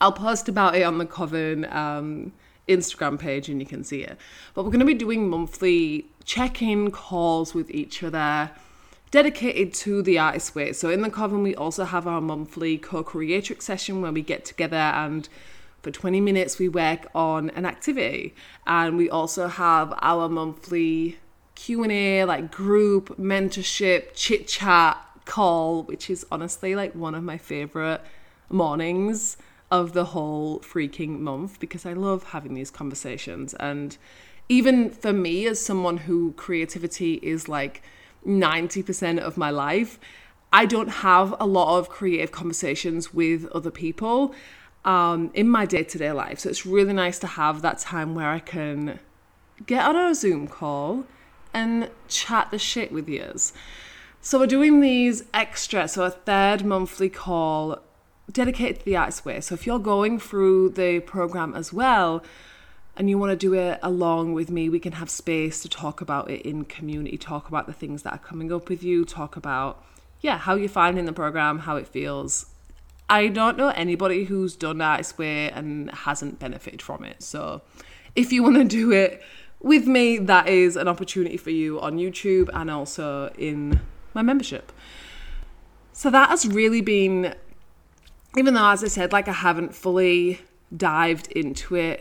I'll 0.00 0.12
post 0.12 0.48
about 0.48 0.74
it 0.76 0.82
on 0.82 0.98
the 0.98 1.06
coven 1.06 1.64
um, 1.66 2.32
Instagram 2.68 3.18
page 3.18 3.48
and 3.48 3.60
you 3.60 3.66
can 3.66 3.84
see 3.84 4.02
it. 4.02 4.18
But 4.54 4.64
we're 4.64 4.72
to 4.72 4.84
be 4.84 4.94
doing 4.94 5.28
monthly 5.28 6.06
check 6.24 6.62
in 6.62 6.90
calls 6.90 7.54
with 7.54 7.70
each 7.70 8.02
other 8.02 8.50
dedicated 9.10 9.72
to 9.72 10.02
the 10.02 10.18
artist 10.18 10.56
way. 10.56 10.72
So 10.72 10.90
in 10.90 11.02
the 11.02 11.10
coven, 11.10 11.42
we 11.44 11.54
also 11.54 11.84
have 11.84 12.06
our 12.06 12.20
monthly 12.20 12.78
co-creatrix 12.78 13.64
session 13.64 14.02
where 14.02 14.10
we 14.10 14.22
get 14.22 14.44
together 14.44 14.76
and 14.76 15.28
for 15.84 15.90
20 15.90 16.20
minutes 16.20 16.58
we 16.58 16.68
work 16.68 17.06
on 17.14 17.50
an 17.50 17.66
activity. 17.66 18.34
And 18.66 18.96
we 18.96 19.08
also 19.08 19.46
have 19.46 19.92
our 20.00 20.28
monthly 20.28 21.18
Q&A, 21.54 22.24
like 22.24 22.50
group 22.50 23.16
mentorship, 23.18 24.14
chit 24.14 24.48
chat 24.48 24.98
call, 25.26 25.84
which 25.84 26.10
is 26.10 26.26
honestly 26.32 26.74
like 26.74 26.94
one 26.94 27.14
of 27.14 27.22
my 27.22 27.38
favorite 27.38 28.00
mornings 28.48 29.36
of 29.70 29.92
the 29.92 30.06
whole 30.06 30.60
freaking 30.60 31.20
month 31.20 31.60
because 31.60 31.86
I 31.86 31.92
love 31.92 32.24
having 32.24 32.54
these 32.54 32.70
conversations 32.70 33.54
and 33.54 33.96
even 34.48 34.90
for 34.90 35.12
me 35.12 35.46
as 35.46 35.58
someone 35.58 35.96
who 35.96 36.32
creativity 36.32 37.14
is 37.22 37.48
like 37.48 37.82
90% 38.26 39.18
of 39.18 39.36
my 39.36 39.50
life, 39.50 39.98
I 40.52 40.66
don't 40.66 40.88
have 40.88 41.34
a 41.40 41.46
lot 41.46 41.78
of 41.78 41.88
creative 41.88 42.30
conversations 42.30 43.12
with 43.12 43.46
other 43.46 43.70
people 43.70 44.34
um, 44.84 45.30
in 45.34 45.48
my 45.48 45.66
day 45.66 45.82
to 45.84 45.98
day 45.98 46.12
life. 46.12 46.40
So 46.40 46.48
it's 46.48 46.66
really 46.66 46.92
nice 46.92 47.18
to 47.20 47.26
have 47.26 47.62
that 47.62 47.78
time 47.78 48.14
where 48.14 48.28
I 48.28 48.38
can 48.38 48.98
get 49.66 49.84
on 49.84 49.96
a 49.96 50.14
Zoom 50.14 50.46
call 50.46 51.04
and 51.52 51.90
chat 52.08 52.50
the 52.50 52.58
shit 52.58 52.92
with 52.92 53.08
yous. 53.08 53.52
So 54.20 54.38
we're 54.38 54.46
doing 54.46 54.80
these 54.80 55.24
extra, 55.34 55.86
so 55.86 56.04
a 56.04 56.10
third 56.10 56.64
monthly 56.64 57.08
call 57.10 57.78
dedicated 58.30 58.80
to 58.80 58.84
the 58.86 58.96
artist 58.96 59.24
way. 59.24 59.40
So 59.40 59.54
if 59.54 59.66
you're 59.66 59.78
going 59.78 60.18
through 60.18 60.70
the 60.70 61.00
program 61.00 61.54
as 61.54 61.72
well, 61.72 62.24
and 62.96 63.10
you 63.10 63.18
want 63.18 63.30
to 63.30 63.36
do 63.36 63.54
it 63.54 63.78
along 63.82 64.34
with 64.34 64.50
me, 64.50 64.68
we 64.68 64.78
can 64.78 64.92
have 64.92 65.10
space 65.10 65.60
to 65.62 65.68
talk 65.68 66.00
about 66.00 66.30
it 66.30 66.42
in 66.42 66.64
community, 66.64 67.18
talk 67.18 67.48
about 67.48 67.66
the 67.66 67.72
things 67.72 68.02
that 68.02 68.12
are 68.12 68.18
coming 68.18 68.52
up 68.52 68.68
with 68.68 68.82
you, 68.82 69.04
talk 69.04 69.36
about, 69.36 69.84
yeah, 70.20 70.38
how 70.38 70.54
you're 70.54 70.68
finding 70.68 71.04
the 71.04 71.12
program, 71.12 71.60
how 71.60 71.76
it 71.76 71.88
feels. 71.88 72.46
I 73.08 73.28
don't 73.28 73.58
know 73.58 73.68
anybody 73.68 74.24
who's 74.24 74.56
done 74.56 74.80
Artist 74.80 75.18
Way 75.18 75.50
and 75.50 75.90
hasn't 75.90 76.38
benefited 76.38 76.80
from 76.80 77.04
it. 77.04 77.22
So 77.22 77.62
if 78.16 78.32
you 78.32 78.42
want 78.42 78.56
to 78.56 78.64
do 78.64 78.92
it 78.92 79.22
with 79.60 79.86
me, 79.86 80.18
that 80.18 80.48
is 80.48 80.76
an 80.76 80.88
opportunity 80.88 81.36
for 81.36 81.50
you 81.50 81.80
on 81.80 81.98
YouTube 81.98 82.48
and 82.52 82.70
also 82.70 83.32
in 83.36 83.80
my 84.14 84.22
membership. 84.22 84.72
So 85.92 86.10
that 86.10 86.30
has 86.30 86.46
really 86.46 86.80
been, 86.80 87.34
even 88.36 88.54
though, 88.54 88.68
as 88.68 88.82
I 88.82 88.88
said, 88.88 89.12
like 89.12 89.28
I 89.28 89.32
haven't 89.32 89.74
fully 89.74 90.40
dived 90.74 91.30
into 91.32 91.76
it 91.76 92.00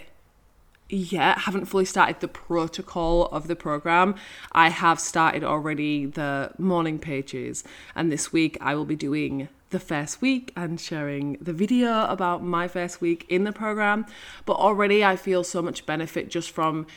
yet, 0.89 1.39
haven't 1.39 1.65
fully 1.65 1.85
started 1.85 2.19
the 2.19 2.27
protocol 2.27 3.25
of 3.25 3.47
the 3.47 3.55
program. 3.55 4.15
I 4.51 4.69
have 4.69 4.99
started 4.99 5.43
already 5.43 6.05
the 6.05 6.51
morning 6.57 6.99
pages, 6.99 7.63
and 7.95 8.11
this 8.11 8.31
week 8.31 8.57
I 8.61 8.75
will 8.75 8.85
be 8.85 8.95
doing 8.95 9.49
the 9.73 9.79
first 9.79 10.21
week 10.21 10.53
and 10.55 10.79
sharing 10.79 11.33
the 11.41 11.51
video 11.51 12.05
about 12.05 12.41
my 12.41 12.69
first 12.69 13.01
week 13.01 13.25
in 13.27 13.43
the 13.43 13.51
program. 13.51 14.05
But 14.45 14.53
already 14.53 15.03
I 15.03 15.17
feel 15.17 15.43
so 15.43 15.61
much 15.61 15.85
benefit 15.85 16.29
just 16.29 16.51
from 16.51 16.87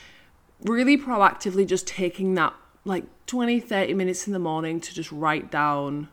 really 0.62 0.97
proactively 0.97 1.66
just 1.66 1.88
taking 1.88 2.35
that 2.35 2.54
like 2.85 3.04
20, 3.26 3.59
30 3.59 3.95
minutes 3.95 4.28
in 4.28 4.33
the 4.33 4.38
morning 4.38 4.80
to 4.80 4.95
just 4.95 5.11
write 5.11 5.50
down 5.50 6.09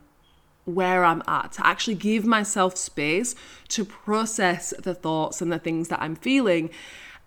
where 0.64 1.04
I'm 1.04 1.22
at, 1.28 1.52
to 1.52 1.66
actually 1.66 1.94
give 1.94 2.24
myself 2.24 2.76
space 2.76 3.36
to 3.68 3.84
process 3.84 4.72
the 4.82 4.94
thoughts 4.94 5.40
and 5.40 5.52
the 5.52 5.58
things 5.58 5.88
that 5.88 6.00
I'm 6.00 6.16
feeling 6.16 6.70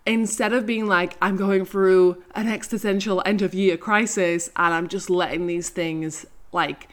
instead 0.04 0.52
of 0.52 0.66
being 0.66 0.86
like, 0.86 1.16
I'm 1.22 1.36
going 1.36 1.64
through 1.64 2.22
an 2.34 2.48
existential 2.48 3.22
end 3.24 3.42
of 3.42 3.54
year 3.54 3.76
crisis 3.76 4.50
and 4.56 4.74
I'm 4.74 4.88
just 4.88 5.08
letting 5.08 5.46
these 5.46 5.70
things 5.70 6.26
like 6.50 6.88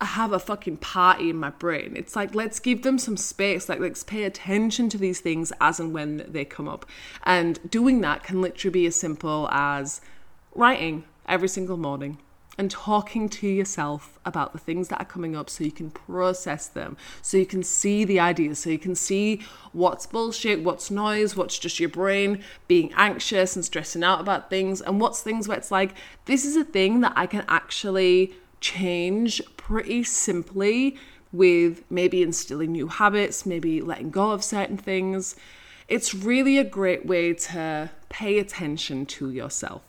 have 0.00 0.32
a 0.32 0.38
fucking 0.38 0.78
party 0.78 1.30
in 1.30 1.36
my 1.36 1.50
brain. 1.50 1.94
It's 1.96 2.16
like, 2.16 2.34
let's 2.34 2.58
give 2.58 2.82
them 2.82 2.98
some 2.98 3.16
space. 3.16 3.68
Like, 3.68 3.80
let's 3.80 4.02
pay 4.02 4.24
attention 4.24 4.88
to 4.90 4.98
these 4.98 5.20
things 5.20 5.52
as 5.60 5.78
and 5.78 5.92
when 5.92 6.24
they 6.28 6.44
come 6.44 6.68
up. 6.68 6.86
And 7.24 7.58
doing 7.70 8.00
that 8.00 8.22
can 8.22 8.40
literally 8.40 8.72
be 8.72 8.86
as 8.86 8.96
simple 8.96 9.48
as 9.50 10.00
writing 10.54 11.04
every 11.26 11.48
single 11.48 11.76
morning 11.76 12.18
and 12.58 12.70
talking 12.70 13.28
to 13.28 13.46
yourself 13.46 14.18
about 14.24 14.52
the 14.52 14.58
things 14.58 14.88
that 14.88 15.00
are 15.00 15.06
coming 15.06 15.34
up 15.34 15.48
so 15.48 15.64
you 15.64 15.72
can 15.72 15.90
process 15.90 16.66
them, 16.66 16.96
so 17.22 17.38
you 17.38 17.46
can 17.46 17.62
see 17.62 18.04
the 18.04 18.20
ideas, 18.20 18.58
so 18.58 18.68
you 18.68 18.78
can 18.78 18.94
see 18.94 19.40
what's 19.72 20.04
bullshit, 20.06 20.62
what's 20.62 20.90
noise, 20.90 21.34
what's 21.34 21.58
just 21.58 21.80
your 21.80 21.88
brain 21.88 22.42
being 22.68 22.92
anxious 22.96 23.56
and 23.56 23.64
stressing 23.64 24.04
out 24.04 24.20
about 24.20 24.50
things, 24.50 24.82
and 24.82 25.00
what's 25.00 25.22
things 25.22 25.48
where 25.48 25.56
it's 25.56 25.70
like, 25.70 25.94
this 26.26 26.44
is 26.44 26.54
a 26.54 26.64
thing 26.64 27.00
that 27.00 27.14
I 27.16 27.26
can 27.26 27.44
actually 27.48 28.34
change 28.60 29.42
pretty 29.56 30.04
simply 30.04 30.96
with 31.32 31.82
maybe 31.90 32.22
instilling 32.22 32.72
new 32.72 32.88
habits, 32.88 33.46
maybe 33.46 33.80
letting 33.80 34.10
go 34.10 34.32
of 34.32 34.42
certain 34.42 34.76
things. 34.76 35.36
It's 35.88 36.14
really 36.14 36.58
a 36.58 36.64
great 36.64 37.06
way 37.06 37.34
to 37.34 37.90
pay 38.08 38.38
attention 38.38 39.06
to 39.06 39.30
yourself. 39.30 39.82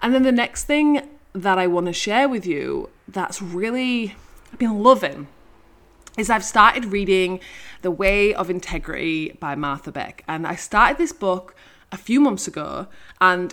And 0.00 0.14
then 0.14 0.22
the 0.22 0.32
next 0.32 0.64
thing 0.64 1.08
that 1.32 1.58
I 1.58 1.66
want 1.66 1.86
to 1.86 1.92
share 1.92 2.28
with 2.28 2.46
you 2.46 2.90
that's 3.08 3.42
really 3.42 4.14
I've 4.52 4.58
been 4.58 4.82
loving 4.82 5.26
is 6.16 6.30
I've 6.30 6.44
started 6.44 6.86
reading 6.86 7.40
The 7.82 7.90
Way 7.90 8.32
of 8.32 8.48
Integrity 8.48 9.32
by 9.40 9.56
Martha 9.56 9.90
Beck. 9.90 10.22
And 10.28 10.46
I 10.46 10.54
started 10.54 10.96
this 10.96 11.12
book 11.12 11.56
a 11.90 11.96
few 11.96 12.20
months 12.20 12.46
ago, 12.46 12.86
and 13.20 13.52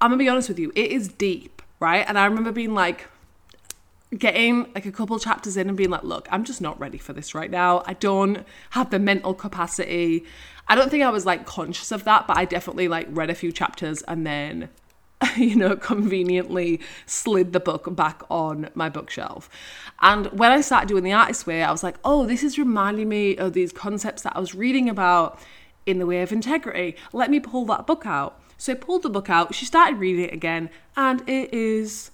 I'm 0.00 0.10
gonna 0.10 0.18
be 0.18 0.28
honest 0.28 0.48
with 0.48 0.58
you, 0.58 0.72
it 0.74 0.90
is 0.90 1.08
deep, 1.08 1.60
right? 1.80 2.04
And 2.08 2.18
I 2.18 2.24
remember 2.24 2.50
being 2.50 2.74
like, 2.74 3.08
getting 4.16 4.70
like 4.74 4.86
a 4.86 4.92
couple 4.92 5.18
chapters 5.18 5.56
in 5.56 5.68
and 5.68 5.76
being 5.76 5.90
like, 5.90 6.02
look, 6.02 6.28
I'm 6.30 6.44
just 6.44 6.60
not 6.60 6.78
ready 6.78 6.98
for 6.98 7.12
this 7.12 7.34
right 7.34 7.50
now. 7.50 7.82
I 7.86 7.94
don't 7.94 8.44
have 8.70 8.90
the 8.90 8.98
mental 8.98 9.34
capacity. 9.34 10.24
I 10.68 10.74
don't 10.74 10.90
think 10.90 11.02
I 11.02 11.10
was 11.10 11.26
like 11.26 11.46
conscious 11.46 11.92
of 11.92 12.04
that, 12.04 12.26
but 12.26 12.36
I 12.36 12.44
definitely 12.44 12.88
like 12.88 13.08
read 13.10 13.30
a 13.30 13.34
few 13.34 13.52
chapters 13.52 14.02
and 14.02 14.26
then 14.26 14.68
you 15.36 15.56
know, 15.56 15.76
conveniently 15.76 16.80
slid 17.06 17.52
the 17.52 17.60
book 17.60 17.94
back 17.94 18.22
on 18.30 18.68
my 18.74 18.88
bookshelf. 18.88 19.48
And 20.00 20.26
when 20.26 20.50
I 20.50 20.60
started 20.60 20.88
doing 20.88 21.04
the 21.04 21.12
artist 21.12 21.46
way, 21.46 21.62
I 21.62 21.70
was 21.70 21.82
like, 21.82 21.96
oh, 22.04 22.26
this 22.26 22.42
is 22.42 22.58
reminding 22.58 23.08
me 23.08 23.36
of 23.36 23.52
these 23.52 23.72
concepts 23.72 24.22
that 24.22 24.36
I 24.36 24.40
was 24.40 24.54
reading 24.54 24.88
about 24.88 25.38
in 25.86 25.98
the 25.98 26.06
way 26.06 26.22
of 26.22 26.32
integrity. 26.32 26.96
Let 27.12 27.30
me 27.30 27.40
pull 27.40 27.64
that 27.66 27.86
book 27.86 28.06
out. 28.06 28.40
So 28.58 28.72
I 28.72 28.76
pulled 28.76 29.02
the 29.02 29.10
book 29.10 29.28
out, 29.28 29.54
she 29.54 29.64
started 29.64 29.98
reading 29.98 30.24
it 30.24 30.32
again, 30.32 30.70
and 30.96 31.28
it 31.28 31.52
is 31.52 32.12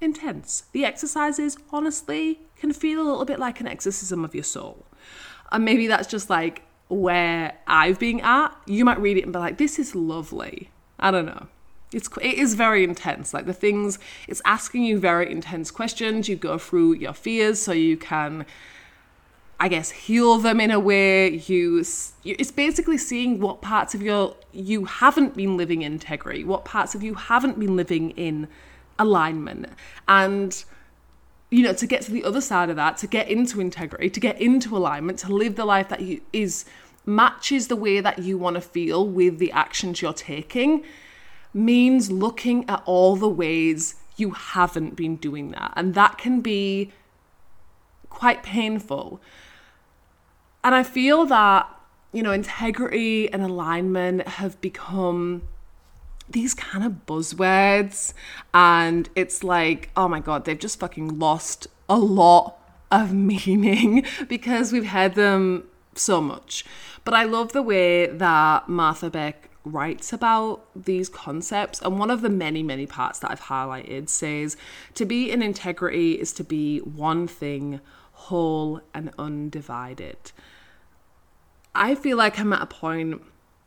intense. 0.00 0.64
The 0.72 0.84
exercises, 0.84 1.56
honestly, 1.70 2.40
can 2.56 2.72
feel 2.72 3.00
a 3.00 3.04
little 3.04 3.24
bit 3.24 3.38
like 3.38 3.60
an 3.60 3.66
exorcism 3.66 4.24
of 4.24 4.34
your 4.34 4.44
soul. 4.44 4.86
And 5.52 5.64
maybe 5.64 5.86
that's 5.86 6.08
just 6.08 6.30
like 6.30 6.62
where 6.88 7.54
I've 7.66 7.98
been 7.98 8.20
at. 8.20 8.56
You 8.66 8.84
might 8.84 9.00
read 9.00 9.16
it 9.16 9.24
and 9.24 9.32
be 9.32 9.38
like, 9.38 9.58
this 9.58 9.78
is 9.78 9.94
lovely. 9.94 10.70
I 10.98 11.10
don't 11.10 11.26
know 11.26 11.48
it's 11.92 12.08
it 12.20 12.34
is 12.34 12.54
very 12.54 12.84
intense 12.84 13.34
like 13.34 13.46
the 13.46 13.52
things 13.52 13.98
it's 14.28 14.40
asking 14.44 14.84
you 14.84 14.98
very 14.98 15.30
intense 15.30 15.70
questions 15.70 16.28
you 16.28 16.36
go 16.36 16.58
through 16.58 16.94
your 16.94 17.12
fears 17.12 17.60
so 17.60 17.72
you 17.72 17.96
can 17.96 18.46
i 19.58 19.66
guess 19.68 19.90
heal 19.90 20.38
them 20.38 20.60
in 20.60 20.70
a 20.70 20.78
way 20.78 21.28
you, 21.28 21.78
it's 22.24 22.50
basically 22.52 22.98
seeing 22.98 23.40
what 23.40 23.60
parts 23.60 23.94
of 23.94 24.02
your 24.02 24.36
you 24.52 24.84
haven't 24.84 25.34
been 25.34 25.56
living 25.56 25.82
in 25.82 25.92
integrity 25.92 26.44
what 26.44 26.64
parts 26.64 26.94
of 26.94 27.02
you 27.02 27.14
haven't 27.14 27.58
been 27.58 27.76
living 27.76 28.10
in 28.10 28.46
alignment 29.00 29.66
and 30.06 30.64
you 31.50 31.64
know 31.64 31.72
to 31.72 31.86
get 31.86 32.02
to 32.02 32.12
the 32.12 32.22
other 32.22 32.40
side 32.40 32.70
of 32.70 32.76
that 32.76 32.96
to 32.96 33.08
get 33.08 33.28
into 33.28 33.60
integrity 33.60 34.08
to 34.08 34.20
get 34.20 34.40
into 34.40 34.76
alignment 34.76 35.18
to 35.18 35.34
live 35.34 35.56
the 35.56 35.64
life 35.64 35.88
that 35.88 36.00
you 36.00 36.20
is 36.32 36.64
matches 37.04 37.68
the 37.68 37.76
way 37.76 38.00
that 38.00 38.20
you 38.20 38.38
want 38.38 38.54
to 38.54 38.60
feel 38.60 39.06
with 39.06 39.38
the 39.38 39.50
actions 39.50 40.00
you're 40.00 40.12
taking 40.12 40.84
means 41.52 42.10
looking 42.10 42.68
at 42.68 42.82
all 42.84 43.16
the 43.16 43.28
ways 43.28 43.96
you 44.16 44.30
haven't 44.30 44.96
been 44.96 45.16
doing 45.16 45.50
that. 45.52 45.72
And 45.76 45.94
that 45.94 46.18
can 46.18 46.40
be 46.40 46.92
quite 48.08 48.42
painful. 48.42 49.20
And 50.62 50.74
I 50.74 50.82
feel 50.82 51.24
that, 51.26 51.68
you 52.12 52.22
know, 52.22 52.32
integrity 52.32 53.32
and 53.32 53.42
alignment 53.42 54.28
have 54.28 54.60
become 54.60 55.42
these 56.32 56.54
kind 56.54 56.84
of 56.84 57.06
buzzwords. 57.06 58.12
And 58.54 59.08
it's 59.14 59.42
like, 59.44 59.90
oh 59.96 60.08
my 60.08 60.20
God, 60.20 60.44
they've 60.44 60.58
just 60.58 60.80
fucking 60.80 61.18
lost 61.18 61.66
a 61.88 61.98
lot 61.98 62.58
of 62.90 63.12
meaning 63.14 64.04
because 64.28 64.72
we've 64.72 64.86
heard 64.86 65.14
them 65.14 65.64
so 65.94 66.20
much. 66.20 66.64
But 67.04 67.14
I 67.14 67.24
love 67.24 67.52
the 67.52 67.62
way 67.62 68.06
that 68.06 68.68
Martha 68.68 69.10
Beck 69.10 69.50
writes 69.64 70.12
about 70.12 70.64
these 70.74 71.08
concepts. 71.08 71.80
And 71.82 71.98
one 71.98 72.10
of 72.10 72.22
the 72.22 72.28
many, 72.28 72.62
many 72.62 72.86
parts 72.86 73.18
that 73.20 73.30
I've 73.30 73.42
highlighted 73.42 74.08
says 74.08 74.56
to 74.94 75.04
be 75.04 75.30
in 75.30 75.42
integrity 75.42 76.12
is 76.12 76.32
to 76.34 76.44
be 76.44 76.78
one 76.78 77.26
thing, 77.26 77.80
whole 78.12 78.80
and 78.94 79.10
undivided. 79.18 80.32
I 81.74 81.94
feel 81.94 82.16
like 82.16 82.38
I'm 82.38 82.52
at 82.52 82.62
a 82.62 82.66
point 82.66 83.22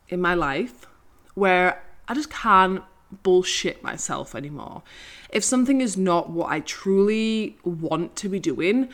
in 0.08 0.20
my 0.20 0.34
life 0.34 0.86
where 1.34 1.82
I 2.08 2.14
just 2.14 2.30
can't 2.30 2.82
bullshit 3.22 3.82
myself 3.82 4.34
anymore. 4.34 4.82
If 5.30 5.44
something 5.44 5.80
is 5.80 5.96
not 5.96 6.30
what 6.30 6.50
I 6.50 6.60
truly 6.60 7.58
want 7.64 8.16
to 8.16 8.28
be 8.28 8.40
doing, 8.40 8.88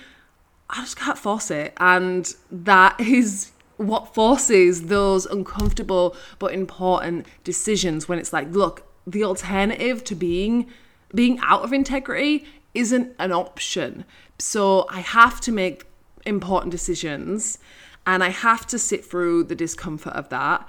I 0.68 0.80
just 0.82 0.96
can't 0.96 1.18
force 1.18 1.50
it. 1.50 1.72
And 1.78 2.32
that 2.50 3.00
is 3.00 3.52
what 3.76 4.14
forces 4.14 4.82
those 4.86 5.24
uncomfortable 5.26 6.14
but 6.38 6.52
important 6.52 7.26
decisions 7.44 8.08
when 8.08 8.18
it's 8.18 8.32
like, 8.32 8.50
look, 8.50 8.86
the 9.06 9.24
alternative 9.24 10.04
to 10.04 10.14
being 10.14 10.66
being 11.12 11.40
out 11.40 11.62
of 11.62 11.72
integrity 11.72 12.44
isn't 12.72 13.12
an 13.18 13.32
option. 13.32 14.04
So 14.38 14.86
I 14.90 15.00
have 15.00 15.40
to 15.40 15.50
make 15.50 15.86
important 16.24 16.70
decisions 16.70 17.58
and 18.06 18.22
I 18.22 18.28
have 18.28 18.66
to 18.68 18.78
sit 18.78 19.04
through 19.04 19.44
the 19.44 19.56
discomfort 19.56 20.12
of 20.12 20.28
that 20.28 20.68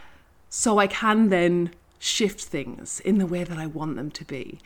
so 0.50 0.80
I 0.80 0.88
can 0.88 1.30
then 1.30 1.72
shift 2.02 2.42
things 2.42 3.00
in 3.02 3.20
the 3.20 3.28
way 3.28 3.44
that 3.44 3.60
I 3.60 3.68
want 3.68 3.96
them 3.96 4.10
to 4.10 4.26
be. 4.26 4.60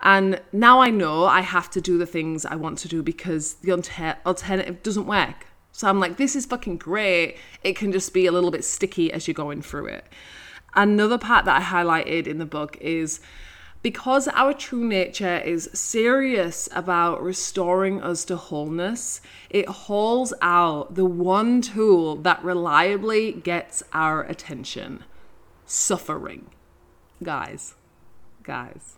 And 0.00 0.40
now 0.52 0.80
I 0.80 0.88
know 0.88 1.26
I 1.26 1.42
have 1.42 1.68
to 1.70 1.82
do 1.82 1.98
the 1.98 2.06
things 2.06 2.46
I 2.46 2.56
want 2.56 2.78
to 2.78 2.88
do 2.88 3.02
because 3.02 3.54
the 3.54 3.72
alternative 3.72 4.82
doesn't 4.82 5.06
work. 5.06 5.46
So 5.70 5.86
I'm 5.86 6.00
like, 6.00 6.16
this 6.16 6.34
is 6.34 6.46
fucking 6.46 6.78
great. 6.78 7.36
It 7.62 7.76
can 7.76 7.92
just 7.92 8.14
be 8.14 8.24
a 8.24 8.32
little 8.32 8.50
bit 8.50 8.64
sticky 8.64 9.12
as 9.12 9.28
you're 9.28 9.34
going 9.34 9.60
through 9.60 9.86
it. 9.86 10.06
Another 10.74 11.18
part 11.18 11.44
that 11.44 11.60
I 11.60 11.64
highlighted 11.64 12.26
in 12.26 12.38
the 12.38 12.46
book 12.46 12.78
is 12.80 13.20
because 13.82 14.26
our 14.28 14.54
true 14.54 14.84
nature 14.84 15.38
is 15.38 15.68
serious 15.74 16.70
about 16.72 17.22
restoring 17.22 18.02
us 18.02 18.24
to 18.24 18.36
wholeness, 18.36 19.20
it 19.50 19.68
hauls 19.68 20.32
out 20.40 20.94
the 20.94 21.04
one 21.04 21.60
tool 21.60 22.16
that 22.16 22.42
reliably 22.42 23.32
gets 23.32 23.82
our 23.92 24.22
attention 24.24 25.04
suffering. 25.66 26.46
Guys, 27.22 27.74
guys, 28.44 28.94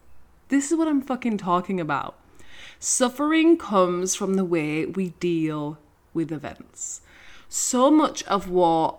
this 0.49 0.71
is 0.71 0.77
what 0.77 0.89
I'm 0.89 1.01
fucking 1.01 1.39
talking 1.39 1.81
about. 1.81 2.19
Suffering 2.79 3.57
comes 3.57 4.15
from 4.15 4.35
the 4.35 4.45
way 4.45 4.85
we 4.85 5.11
deal 5.21 5.79
with 6.13 6.31
events. 6.31 7.01
So 7.49 7.91
much 7.91 8.23
of 8.25 8.51
what 8.51 8.99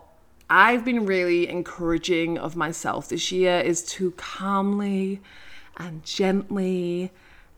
I've 0.50 0.84
been 0.84 1.06
really 1.06 1.48
encouraging 1.48 2.40
of 2.40 2.56
myself 2.56 3.10
this 3.10 3.32
year 3.32 3.60
is 3.60 3.84
to 3.94 4.10
calmly 4.12 5.22
and 5.78 6.04
gently 6.04 7.12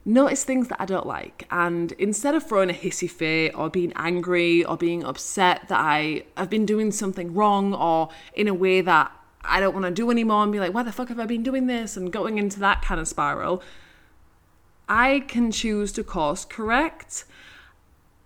notice 0.03 0.43
things 0.43 0.67
that 0.67 0.81
I 0.81 0.85
don't 0.85 1.07
like. 1.07 1.47
And 1.49 1.93
instead 1.93 2.35
of 2.35 2.45
throwing 2.45 2.71
a 2.71 2.73
hissy 2.73 3.09
fit 3.09 3.57
or 3.57 3.69
being 3.69 3.93
angry 3.95 4.65
or 4.65 4.75
being 4.75 5.05
upset 5.05 5.69
that 5.69 5.79
I 5.79 6.25
have 6.35 6.49
been 6.49 6.65
doing 6.65 6.91
something 6.91 7.33
wrong 7.33 7.73
or 7.73 8.09
in 8.33 8.49
a 8.49 8.53
way 8.53 8.81
that 8.81 9.13
I 9.43 9.59
don't 9.59 9.73
want 9.73 9.85
to 9.85 9.91
do 9.91 10.09
anymore 10.09 10.43
and 10.43 10.51
be 10.51 10.59
like, 10.59 10.73
why 10.73 10.83
the 10.83 10.91
fuck 10.91 11.09
have 11.09 11.19
I 11.19 11.25
been 11.25 11.43
doing 11.43 11.67
this? 11.67 11.97
And 11.97 12.11
going 12.11 12.37
into 12.37 12.59
that 12.59 12.81
kind 12.81 12.99
of 12.99 13.07
spiral, 13.07 13.61
I 14.87 15.21
can 15.27 15.51
choose 15.51 15.91
to 15.93 16.03
course 16.03 16.45
correct 16.45 17.25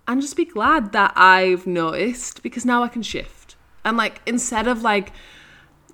and 0.06 0.20
just 0.20 0.36
be 0.36 0.44
glad 0.44 0.92
that 0.92 1.12
I've 1.16 1.66
noticed 1.66 2.42
because 2.42 2.64
now 2.64 2.82
I 2.82 2.88
can 2.88 3.02
shift. 3.02 3.56
And 3.84 3.96
like, 3.96 4.20
instead 4.26 4.66
of 4.66 4.82
like 4.82 5.12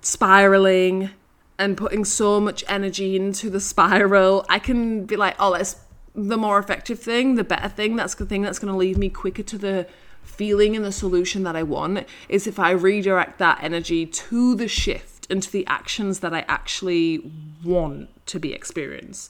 spiraling 0.01 1.09
and 1.57 1.77
putting 1.77 2.05
so 2.05 2.39
much 2.39 2.63
energy 2.67 3.15
into 3.15 3.49
the 3.49 3.59
spiral, 3.59 4.45
I 4.49 4.59
can 4.59 5.05
be 5.05 5.15
like, 5.15 5.35
oh, 5.39 5.51
let's 5.51 5.77
the 6.15 6.37
more 6.37 6.57
effective 6.57 6.99
thing, 6.99 7.35
the 7.35 7.43
better 7.43 7.67
thing, 7.67 7.95
that's 7.97 8.15
the 8.15 8.25
thing 8.25 8.41
that's 8.41 8.59
going 8.59 8.71
to 8.71 8.77
lead 8.77 8.97
me 8.97 9.09
quicker 9.09 9.43
to 9.43 9.57
the 9.57 9.85
feeling 10.23 10.75
and 10.75 10.83
the 10.83 10.91
solution 10.91 11.43
that 11.43 11.55
I 11.55 11.63
want 11.63 12.07
is 12.29 12.47
if 12.47 12.57
I 12.57 12.71
redirect 12.71 13.37
that 13.39 13.59
energy 13.61 14.05
to 14.05 14.55
the 14.55 14.67
shift 14.67 15.14
and 15.29 15.41
to 15.43 15.51
the 15.51 15.65
actions 15.67 16.19
that 16.19 16.33
I 16.33 16.45
actually 16.47 17.31
want 17.63 18.09
to 18.27 18.39
be 18.39 18.53
experiencing. 18.53 19.29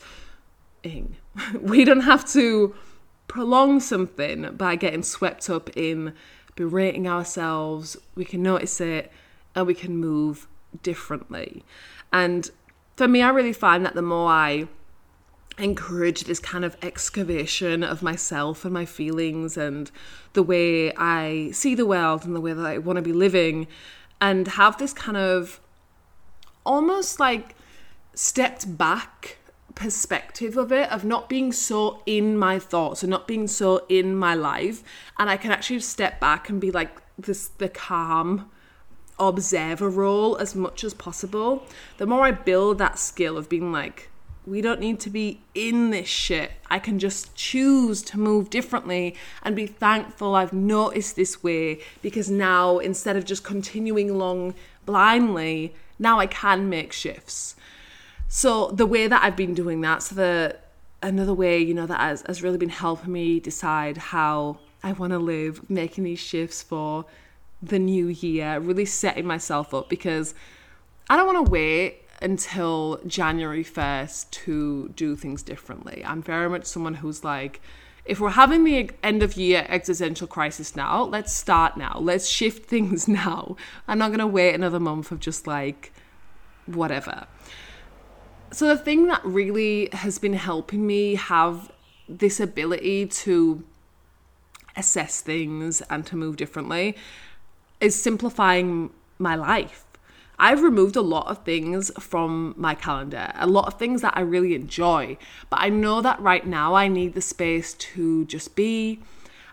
We 1.59 1.83
don't 1.83 2.01
have 2.01 2.25
to 2.33 2.75
prolong 3.27 3.79
something 3.79 4.55
by 4.55 4.75
getting 4.75 5.03
swept 5.03 5.49
up 5.49 5.69
in 5.75 6.13
berating 6.55 7.07
ourselves. 7.07 7.97
We 8.15 8.23
can 8.23 8.41
notice 8.41 8.79
it 8.79 9.11
and 9.55 9.67
we 9.67 9.73
can 9.73 9.97
move 9.97 10.47
differently. 10.83 11.63
And 12.13 12.49
for 12.95 13.07
me, 13.07 13.21
I 13.21 13.29
really 13.29 13.53
find 13.53 13.85
that 13.85 13.95
the 13.95 14.01
more 14.01 14.29
I 14.29 14.67
encourage 15.57 16.25
this 16.25 16.39
kind 16.39 16.65
of 16.65 16.75
excavation 16.81 17.83
of 17.83 18.01
myself 18.01 18.65
and 18.65 18.73
my 18.73 18.85
feelings 18.85 19.57
and 19.57 19.89
the 20.33 20.43
way 20.43 20.93
I 20.95 21.51
see 21.51 21.75
the 21.75 21.85
world 21.85 22.25
and 22.25 22.35
the 22.35 22.41
way 22.41 22.53
that 22.53 22.65
I 22.65 22.77
want 22.77 22.97
to 22.97 23.01
be 23.01 23.13
living, 23.13 23.67
and 24.21 24.47
have 24.47 24.77
this 24.77 24.93
kind 24.93 25.17
of 25.17 25.59
almost 26.65 27.19
like 27.19 27.55
stepped 28.13 28.77
back 28.77 29.37
perspective 29.73 30.55
of 30.55 30.71
it 30.71 30.89
of 30.89 31.03
not 31.03 31.27
being 31.27 31.51
so 31.51 32.01
in 32.05 32.37
my 32.37 32.57
thoughts 32.57 33.03
and 33.03 33.09
not 33.09 33.27
being 33.27 33.45
so 33.45 33.85
in 33.89 34.15
my 34.15 34.33
life 34.33 34.81
and 35.19 35.29
i 35.29 35.35
can 35.35 35.51
actually 35.51 35.81
step 35.81 36.17
back 36.17 36.47
and 36.47 36.61
be 36.61 36.71
like 36.71 37.01
this 37.17 37.49
the 37.49 37.67
calm 37.67 38.49
observer 39.19 39.89
role 39.89 40.37
as 40.37 40.55
much 40.55 40.83
as 40.83 40.93
possible, 40.93 41.63
the 41.97 42.05
more 42.05 42.25
I 42.25 42.31
build 42.31 42.77
that 42.77 42.99
skill 42.99 43.37
of 43.37 43.49
being 43.49 43.71
like, 43.71 44.09
we 44.45 44.61
don't 44.61 44.79
need 44.79 44.99
to 44.99 45.09
be 45.09 45.41
in 45.55 45.89
this 45.89 46.07
shit. 46.07 46.51
I 46.69 46.77
can 46.77 46.99
just 46.99 47.33
choose 47.35 48.03
to 48.03 48.19
move 48.19 48.49
differently 48.51 49.15
and 49.41 49.55
be 49.55 49.65
thankful 49.65 50.35
I've 50.35 50.53
noticed 50.53 51.15
this 51.15 51.41
way 51.41 51.79
because 52.03 52.29
now 52.29 52.77
instead 52.77 53.15
of 53.15 53.25
just 53.25 53.43
continuing 53.43 54.09
along 54.09 54.53
blindly, 54.85 55.73
now 55.99 56.19
I 56.19 56.27
can 56.27 56.69
make 56.69 56.91
shifts. 56.91 57.55
So 58.27 58.67
the 58.67 58.85
way 58.85 59.07
that 59.07 59.23
I've 59.23 59.35
been 59.35 59.53
doing 59.53 59.81
that, 59.81 60.03
so 60.03 60.15
the 60.15 60.57
another 61.01 61.33
way, 61.33 61.59
you 61.59 61.73
know, 61.73 61.85
that 61.85 61.99
has, 61.99 62.23
has 62.27 62.41
really 62.41 62.57
been 62.57 62.69
helping 62.69 63.11
me 63.11 63.39
decide 63.39 63.97
how 63.97 64.59
I 64.83 64.93
want 64.93 65.11
to 65.13 65.19
live, 65.19 65.69
making 65.69 66.03
these 66.03 66.19
shifts 66.19 66.63
for 66.63 67.05
the 67.61 67.79
new 67.79 68.07
year, 68.07 68.59
really 68.59 68.85
setting 68.85 69.25
myself 69.25 69.73
up 69.73 69.89
because 69.89 70.33
I 71.09 71.15
don't 71.15 71.27
want 71.27 71.45
to 71.45 71.51
wait 71.51 72.01
until 72.21 72.99
January 73.05 73.63
1st 73.63 74.31
to 74.31 74.89
do 74.95 75.15
things 75.15 75.43
differently. 75.43 76.03
I'm 76.05 76.21
very 76.21 76.49
much 76.49 76.65
someone 76.65 76.95
who's 76.95 77.23
like, 77.23 77.61
if 78.05 78.19
we're 78.19 78.29
having 78.31 78.63
the 78.63 78.91
end 79.01 79.23
of 79.23 79.35
year 79.35 79.65
existential 79.67 80.27
crisis 80.27 80.75
now, 80.75 81.03
let's 81.03 81.33
start 81.33 81.75
now. 81.75 81.97
Let's 81.99 82.27
shift 82.27 82.65
things 82.69 83.07
now. 83.07 83.55
I'm 83.87 83.97
not 83.97 84.09
going 84.09 84.19
to 84.19 84.27
wait 84.27 84.53
another 84.53 84.79
month 84.79 85.11
of 85.11 85.19
just 85.19 85.47
like 85.47 85.91
whatever. 86.65 87.27
So, 88.51 88.67
the 88.67 88.77
thing 88.77 89.07
that 89.07 89.25
really 89.25 89.89
has 89.91 90.19
been 90.19 90.33
helping 90.33 90.85
me 90.85 91.15
have 91.15 91.71
this 92.07 92.39
ability 92.39 93.07
to 93.07 93.63
assess 94.75 95.21
things 95.21 95.81
and 95.89 96.05
to 96.05 96.15
move 96.15 96.37
differently 96.37 96.95
is 97.81 98.01
simplifying 98.01 98.91
my 99.17 99.35
life. 99.35 99.84
I've 100.37 100.63
removed 100.63 100.95
a 100.95 101.01
lot 101.01 101.27
of 101.27 101.43
things 101.43 101.91
from 101.99 102.53
my 102.57 102.75
calendar, 102.75 103.31
a 103.35 103.47
lot 103.47 103.67
of 103.67 103.79
things 103.79 104.01
that 104.01 104.13
I 104.15 104.21
really 104.21 104.53
enjoy, 104.53 105.17
but 105.49 105.59
I 105.61 105.69
know 105.69 106.01
that 106.01 106.19
right 106.19 106.45
now 106.45 106.73
I 106.73 106.87
need 106.87 107.13
the 107.13 107.21
space 107.21 107.73
to 107.73 108.25
just 108.25 108.55
be. 108.55 108.99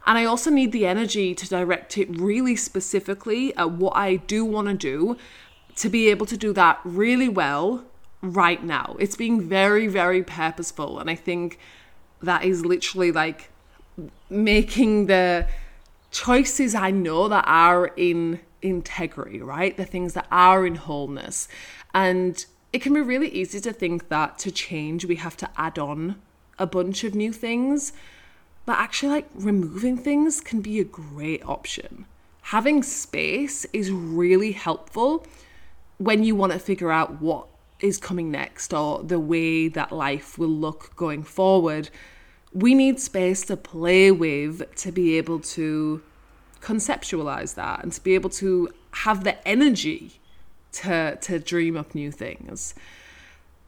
And 0.05 0.19
I 0.19 0.25
also 0.25 0.51
need 0.51 0.73
the 0.73 0.87
energy 0.87 1.35
to 1.35 1.49
direct 1.49 1.97
it 1.97 2.09
really 2.11 2.57
specifically 2.57 3.55
at 3.57 3.71
what 3.71 3.97
I 3.97 4.17
do 4.17 4.45
want 4.45 4.67
to 4.69 4.75
do 4.75 5.17
to 5.77 5.89
be 5.89 6.11
able 6.11 6.27
to 6.27 6.37
do 6.37 6.53
that 6.55 6.81
really 6.85 7.29
well 7.29 7.85
right 8.21 8.63
now. 8.63 8.97
It's 8.99 9.17
being 9.17 9.41
very, 9.41 9.87
very 9.87 10.23
purposeful. 10.25 10.99
And 10.99 11.09
I 11.09 11.15
think 11.15 11.59
that 12.21 12.45
is 12.45 12.65
literally 12.65 13.13
like 13.13 13.51
making 14.29 15.07
the 15.07 15.47
choices 16.11 16.75
I 16.75 16.91
know 16.91 17.29
that 17.29 17.45
are 17.47 17.93
in 17.97 18.41
integrity, 18.63 19.41
right? 19.41 19.77
The 19.77 19.85
things 19.85 20.15
that 20.15 20.27
are 20.31 20.67
in 20.67 20.77
wholeness. 20.77 21.49
And 21.93 22.45
it 22.73 22.81
can 22.81 22.95
be 22.95 23.01
really 23.01 23.29
easy 23.29 23.61
to 23.61 23.73
think 23.73 24.09
that 24.09 24.39
to 24.41 24.51
change, 24.51 25.05
we 25.05 25.17
have 25.17 25.37
to 25.39 25.51
add 25.57 25.79
on 25.79 26.21
a 26.59 26.67
bunch 26.67 27.05
of 27.05 27.15
new 27.15 27.33
things. 27.33 27.93
But 28.65 28.79
actually, 28.79 29.11
like 29.11 29.29
removing 29.35 29.99
things 29.99 30.41
can 30.41 30.61
be 30.61 30.81
a 30.81 30.85
great 30.85 31.45
option. 31.45 32.07
Having 32.43 32.85
space 32.85 33.65
is 33.73 33.91
really 33.91 34.53
helpful 34.53 35.27
when 35.99 36.25
you 36.25 36.35
want 36.35 36.53
to 36.53 36.59
figure 36.59 36.91
out 36.91 37.21
what 37.21 37.47
is 37.81 37.99
coming 37.99 38.31
next 38.31 38.73
or 38.73 39.03
the 39.03 39.19
way 39.19 39.69
that 39.69 39.91
life 39.93 40.39
will 40.39 40.49
look 40.49 40.95
going 40.95 41.23
forward 41.23 41.91
we 42.55 42.75
need 42.75 43.01
space 43.01 43.43
to 43.43 43.57
play 43.57 44.11
with 44.11 44.75
to 44.77 44.93
be 44.93 45.17
able 45.17 45.41
to 45.41 46.03
conceptualize 46.63 47.57
that 47.57 47.83
and 47.83 47.93
to 47.93 48.01
be 48.01 48.15
able 48.15 48.31
to 48.31 48.71
have 48.93 49.25
the 49.25 49.47
energy 49.47 50.21
to 50.71 51.17
to 51.17 51.39
dream 51.39 51.77
up 51.77 51.95
new 51.95 52.11
things. 52.11 52.75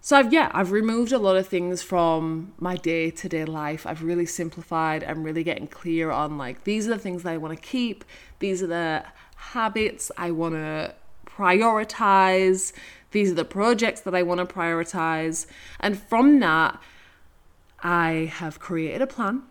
So 0.00 0.16
I've 0.16 0.32
yeah, 0.32 0.50
I've 0.54 0.70
removed 0.70 1.12
a 1.12 1.18
lot 1.18 1.36
of 1.36 1.48
things 1.48 1.82
from 1.82 2.52
my 2.58 2.76
day-to-day 2.76 3.46
life. 3.46 3.86
I've 3.86 4.02
really 4.02 4.26
simplified. 4.26 5.02
I'm 5.02 5.24
really 5.24 5.42
getting 5.42 5.66
clear 5.66 6.10
on 6.10 6.38
like 6.38 6.64
these 6.64 6.86
are 6.86 6.90
the 6.90 6.98
things 6.98 7.24
that 7.24 7.32
I 7.32 7.36
want 7.36 7.54
to 7.54 7.60
keep. 7.60 8.04
These 8.38 8.62
are 8.62 8.66
the 8.66 9.04
habits 9.36 10.12
I 10.16 10.30
want 10.30 10.54
to 10.54 10.94
prioritize. 11.26 12.72
These 13.10 13.30
are 13.32 13.34
the 13.34 13.44
projects 13.44 14.02
that 14.02 14.14
I 14.14 14.22
want 14.22 14.40
to 14.40 14.46
prioritize. 14.46 15.46
And 15.80 15.98
from 15.98 16.40
that, 16.40 16.80
I 17.82 18.30
have 18.32 18.60
created 18.60 19.02
a 19.02 19.06
plan 19.06 19.42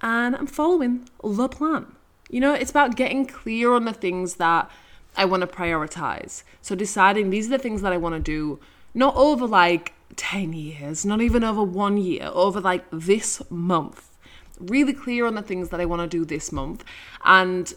and 0.00 0.36
I'm 0.36 0.46
following 0.46 1.08
the 1.22 1.48
plan. 1.48 1.95
You 2.28 2.40
know, 2.40 2.54
it's 2.54 2.70
about 2.70 2.96
getting 2.96 3.26
clear 3.26 3.72
on 3.72 3.84
the 3.84 3.92
things 3.92 4.36
that 4.36 4.70
I 5.16 5.24
want 5.24 5.42
to 5.42 5.46
prioritize. 5.46 6.42
So 6.60 6.74
deciding 6.74 7.30
these 7.30 7.46
are 7.46 7.50
the 7.50 7.58
things 7.58 7.82
that 7.82 7.92
I 7.92 7.96
want 7.96 8.14
to 8.14 8.20
do, 8.20 8.58
not 8.94 9.14
over 9.16 9.46
like 9.46 9.94
10 10.16 10.52
years, 10.52 11.04
not 11.04 11.20
even 11.20 11.44
over 11.44 11.62
one 11.62 11.96
year, 11.96 12.30
over 12.32 12.60
like 12.60 12.84
this 12.90 13.42
month. 13.50 14.10
Really 14.58 14.92
clear 14.92 15.26
on 15.26 15.34
the 15.34 15.42
things 15.42 15.68
that 15.70 15.80
I 15.80 15.84
want 15.84 16.02
to 16.02 16.08
do 16.08 16.24
this 16.24 16.50
month. 16.50 16.84
And 17.24 17.72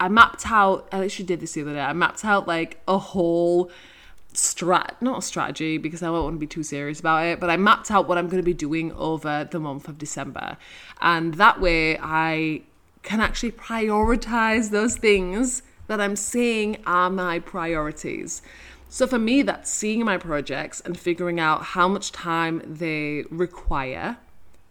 I 0.00 0.08
mapped 0.08 0.50
out, 0.50 0.88
I 0.92 1.04
actually 1.04 1.26
did 1.26 1.40
this 1.40 1.52
the 1.52 1.62
other 1.62 1.74
day, 1.74 1.80
I 1.80 1.92
mapped 1.92 2.24
out 2.24 2.46
like 2.46 2.80
a 2.86 2.98
whole 2.98 3.70
strat 4.34 4.90
not 5.00 5.18
a 5.18 5.22
strategy 5.22 5.78
because 5.78 6.02
I 6.02 6.06
don't 6.06 6.22
want 6.22 6.34
to 6.34 6.38
be 6.38 6.46
too 6.46 6.62
serious 6.62 7.00
about 7.00 7.24
it, 7.24 7.40
but 7.40 7.48
I 7.48 7.56
mapped 7.56 7.90
out 7.90 8.06
what 8.06 8.18
I'm 8.18 8.26
going 8.26 8.42
to 8.42 8.44
be 8.44 8.52
doing 8.52 8.92
over 8.92 9.48
the 9.50 9.58
month 9.58 9.88
of 9.88 9.96
December. 9.96 10.58
And 11.00 11.34
that 11.34 11.58
way 11.58 11.98
I 11.98 12.62
can 13.06 13.20
actually 13.20 13.52
prioritize 13.52 14.70
those 14.70 14.96
things 14.96 15.62
that 15.86 16.00
I'm 16.00 16.16
saying 16.16 16.78
are 16.84 17.08
my 17.08 17.38
priorities. 17.38 18.42
So 18.90 19.06
for 19.06 19.18
me, 19.18 19.42
that's 19.42 19.70
seeing 19.70 20.04
my 20.04 20.18
projects 20.18 20.80
and 20.80 20.98
figuring 20.98 21.40
out 21.40 21.62
how 21.62 21.88
much 21.88 22.12
time 22.12 22.62
they 22.66 23.24
require 23.30 24.18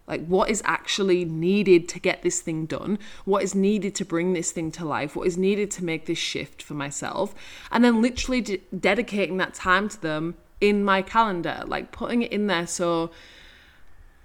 like, 0.07 0.25
what 0.27 0.49
is 0.49 0.61
actually 0.65 1.25
needed 1.25 1.89
to 1.89 1.99
get 1.99 2.21
this 2.21 2.39
thing 2.39 2.65
done? 2.65 2.99
What 3.25 3.43
is 3.43 3.55
needed 3.55 3.95
to 3.95 4.05
bring 4.05 4.33
this 4.33 4.51
thing 4.51 4.71
to 4.73 4.85
life? 4.85 5.15
What 5.15 5.27
is 5.27 5.37
needed 5.37 5.71
to 5.71 5.83
make 5.83 6.05
this 6.05 6.19
shift 6.19 6.61
for 6.61 6.75
myself? 6.75 7.33
And 7.71 7.83
then 7.83 8.01
literally 8.01 8.41
de- 8.41 8.61
dedicating 8.77 9.37
that 9.37 9.55
time 9.55 9.89
to 9.89 10.01
them 10.01 10.35
in 10.61 10.83
my 10.83 11.01
calendar, 11.01 11.63
like 11.65 11.91
putting 11.91 12.21
it 12.21 12.31
in 12.31 12.47
there. 12.47 12.67
So 12.67 13.09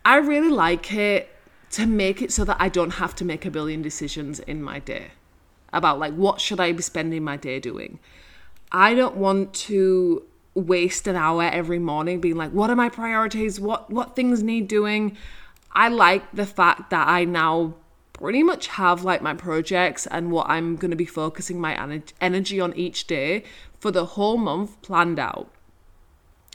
I 0.04 0.18
really 0.18 0.50
like 0.50 0.92
it 0.92 1.34
to 1.70 1.86
make 1.86 2.20
it 2.20 2.32
so 2.32 2.44
that 2.44 2.56
I 2.60 2.68
don't 2.68 2.94
have 2.94 3.14
to 3.16 3.24
make 3.24 3.46
a 3.46 3.50
billion 3.50 3.82
decisions 3.82 4.40
in 4.40 4.62
my 4.62 4.78
day 4.78 5.08
about 5.72 5.98
like 5.98 6.14
what 6.14 6.40
should 6.40 6.60
I 6.60 6.72
be 6.72 6.82
spending 6.82 7.22
my 7.22 7.36
day 7.36 7.60
doing. 7.60 7.98
I 8.72 8.94
don't 8.94 9.16
want 9.16 9.54
to 9.54 10.24
waste 10.54 11.06
an 11.06 11.16
hour 11.16 11.44
every 11.44 11.78
morning 11.78 12.20
being 12.20 12.36
like 12.36 12.50
what 12.50 12.68
are 12.70 12.76
my 12.76 12.88
priorities 12.88 13.60
what 13.60 13.88
what 13.88 14.16
things 14.16 14.42
need 14.42 14.66
doing 14.66 15.16
I 15.72 15.88
like 15.88 16.30
the 16.32 16.46
fact 16.46 16.90
that 16.90 17.06
I 17.06 17.24
now 17.24 17.74
pretty 18.12 18.42
much 18.42 18.66
have 18.68 19.04
like 19.04 19.22
my 19.22 19.34
projects 19.34 20.06
and 20.06 20.30
what 20.30 20.48
I'm 20.48 20.76
going 20.76 20.90
to 20.90 20.96
be 20.96 21.06
focusing 21.06 21.60
my 21.60 22.00
energy 22.20 22.60
on 22.60 22.76
each 22.76 23.06
day 23.06 23.44
for 23.78 23.90
the 23.90 24.04
whole 24.04 24.36
month 24.36 24.80
planned 24.82 25.18
out. 25.18 25.50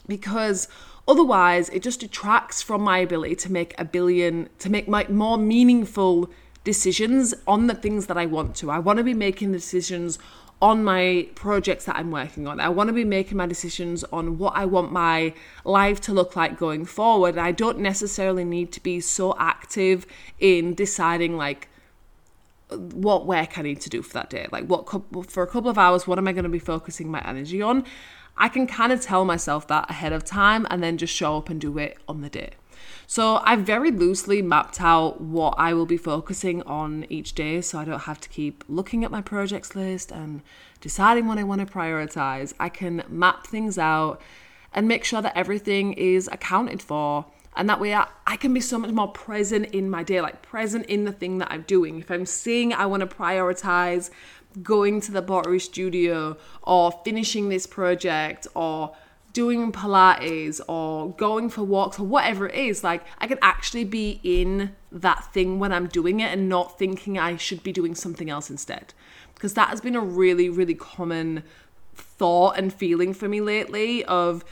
Because 0.06 0.68
otherwise, 1.08 1.68
it 1.70 1.82
just 1.82 2.00
detracts 2.00 2.62
from 2.62 2.82
my 2.82 2.98
ability 2.98 3.36
to 3.36 3.52
make 3.52 3.74
a 3.78 3.84
billion, 3.84 4.48
to 4.58 4.70
make 4.70 4.88
my 4.88 5.06
more 5.08 5.38
meaningful 5.38 6.30
decisions 6.64 7.34
on 7.46 7.68
the 7.68 7.74
things 7.74 8.06
that 8.06 8.18
I 8.18 8.26
want 8.26 8.56
to. 8.56 8.70
I 8.70 8.78
want 8.78 8.98
to 8.98 9.04
be 9.04 9.14
making 9.14 9.52
decisions 9.52 10.18
on 10.60 10.82
my 10.82 11.28
projects 11.34 11.84
that 11.84 11.96
I'm 11.96 12.10
working 12.10 12.46
on. 12.46 12.60
I 12.60 12.70
want 12.70 12.88
to 12.88 12.92
be 12.92 13.04
making 13.04 13.36
my 13.36 13.46
decisions 13.46 14.04
on 14.04 14.38
what 14.38 14.56
I 14.56 14.64
want 14.64 14.90
my 14.90 15.34
life 15.64 16.00
to 16.02 16.12
look 16.12 16.34
like 16.34 16.58
going 16.58 16.86
forward. 16.86 17.36
I 17.36 17.52
don't 17.52 17.78
necessarily 17.78 18.44
need 18.44 18.72
to 18.72 18.82
be 18.82 19.00
so 19.00 19.36
active 19.38 20.06
in 20.40 20.74
deciding 20.74 21.36
like 21.36 21.68
what 22.70 23.26
work 23.26 23.58
I 23.58 23.62
need 23.62 23.80
to 23.82 23.90
do 23.90 24.02
for 24.02 24.14
that 24.14 24.30
day. 24.30 24.46
Like 24.50 24.64
what 24.64 24.88
for 25.30 25.42
a 25.42 25.46
couple 25.46 25.70
of 25.70 25.78
hours 25.78 26.06
what 26.06 26.18
am 26.18 26.26
I 26.26 26.32
going 26.32 26.44
to 26.44 26.50
be 26.50 26.58
focusing 26.58 27.10
my 27.10 27.20
energy 27.26 27.60
on? 27.60 27.84
I 28.36 28.48
can 28.48 28.66
kind 28.66 28.92
of 28.92 29.00
tell 29.00 29.24
myself 29.24 29.66
that 29.68 29.90
ahead 29.90 30.12
of 30.12 30.24
time 30.24 30.66
and 30.70 30.82
then 30.82 30.98
just 30.98 31.14
show 31.14 31.36
up 31.38 31.48
and 31.48 31.60
do 31.60 31.78
it 31.78 31.96
on 32.08 32.20
the 32.20 32.28
day. 32.28 32.50
So 33.06 33.40
I've 33.44 33.60
very 33.60 33.90
loosely 33.90 34.42
mapped 34.42 34.80
out 34.80 35.20
what 35.20 35.54
I 35.58 35.72
will 35.74 35.86
be 35.86 35.96
focusing 35.96 36.62
on 36.62 37.06
each 37.08 37.34
day 37.34 37.60
so 37.60 37.78
I 37.78 37.84
don't 37.84 38.00
have 38.00 38.20
to 38.20 38.28
keep 38.28 38.64
looking 38.68 39.04
at 39.04 39.10
my 39.10 39.22
projects 39.22 39.76
list 39.76 40.10
and 40.10 40.42
deciding 40.80 41.26
what 41.26 41.38
I 41.38 41.44
want 41.44 41.66
to 41.66 41.72
prioritize. 41.72 42.52
I 42.58 42.68
can 42.68 43.04
map 43.08 43.46
things 43.46 43.78
out 43.78 44.20
and 44.72 44.88
make 44.88 45.04
sure 45.04 45.22
that 45.22 45.36
everything 45.36 45.92
is 45.94 46.28
accounted 46.32 46.82
for. 46.82 47.26
And 47.56 47.68
that 47.70 47.80
way 47.80 47.94
I, 47.94 48.08
I 48.26 48.36
can 48.36 48.52
be 48.52 48.60
so 48.60 48.78
much 48.78 48.90
more 48.90 49.08
present 49.08 49.66
in 49.66 49.88
my 49.88 50.02
day, 50.02 50.20
like 50.20 50.42
present 50.42 50.86
in 50.86 51.04
the 51.04 51.12
thing 51.12 51.38
that 51.38 51.50
I'm 51.50 51.62
doing. 51.62 52.00
If 52.00 52.10
I'm 52.10 52.26
seeing 52.26 52.72
I 52.72 52.86
want 52.86 53.00
to 53.00 53.06
prioritize 53.06 54.10
going 54.62 55.00
to 55.02 55.12
the 55.12 55.22
pottery 55.22 55.60
studio 55.60 56.36
or 56.62 56.92
finishing 57.04 57.48
this 57.48 57.66
project 57.66 58.46
or 58.54 58.94
doing 59.36 59.70
Pilates 59.70 60.62
or 60.66 61.10
going 61.12 61.50
for 61.50 61.62
walks 61.62 62.00
or 62.00 62.06
whatever 62.06 62.48
it 62.48 62.54
is, 62.54 62.82
like 62.82 63.04
I 63.18 63.26
can 63.26 63.38
actually 63.42 63.84
be 63.84 64.18
in 64.22 64.74
that 64.90 65.30
thing 65.34 65.58
when 65.58 65.72
I'm 65.72 65.88
doing 65.88 66.20
it 66.20 66.32
and 66.32 66.48
not 66.48 66.78
thinking 66.78 67.18
I 67.18 67.36
should 67.36 67.62
be 67.62 67.70
doing 67.70 67.94
something 67.94 68.30
else 68.30 68.48
instead. 68.48 68.94
Because 69.34 69.52
that 69.52 69.68
has 69.68 69.82
been 69.82 69.94
a 69.94 70.00
really, 70.00 70.48
really 70.48 70.74
common 70.74 71.42
thought 71.94 72.56
and 72.56 72.72
feeling 72.72 73.12
for 73.12 73.28
me 73.28 73.42
lately 73.42 74.04
of 74.06 74.42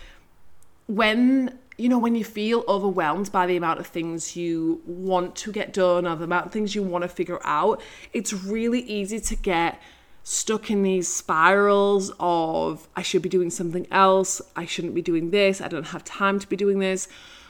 when 0.87 1.59
you 1.79 1.89
know 1.89 1.99
when 1.99 2.15
you 2.15 2.25
feel 2.25 2.63
overwhelmed 2.69 3.33
by 3.33 3.47
the 3.47 3.57
amount 3.57 3.81
of 3.81 3.87
things 3.87 4.37
you 4.37 4.83
want 4.87 5.35
to 5.35 5.51
get 5.51 5.73
done 5.73 6.07
or 6.07 6.15
the 6.15 6.25
amount 6.25 6.47
of 6.47 6.53
things 6.53 6.75
you 6.75 6.83
want 6.83 7.03
to 7.03 7.09
figure 7.09 7.41
out 7.43 7.81
it's 8.13 8.33
really 8.33 8.81
easy 8.81 9.19
to 9.19 9.35
get 9.35 9.81
stuck 10.25 10.71
in 10.71 10.83
these 10.83 11.07
spirals 11.07 12.11
of 12.19 12.89
I 12.97 13.03
should 13.03 13.21
be 13.23 13.29
doing 13.29 13.51
something 13.51 13.87
else, 13.91 14.41
I 14.57 14.65
shouldn't 14.65 14.95
be 14.95 15.03
doing 15.03 15.31
this, 15.31 15.61
I 15.61 15.69
don't 15.69 15.89
have 15.89 16.03
time 16.03 16.41
to 16.41 16.49
be 16.49 16.57
doing 16.57 16.81
this. 16.81 17.07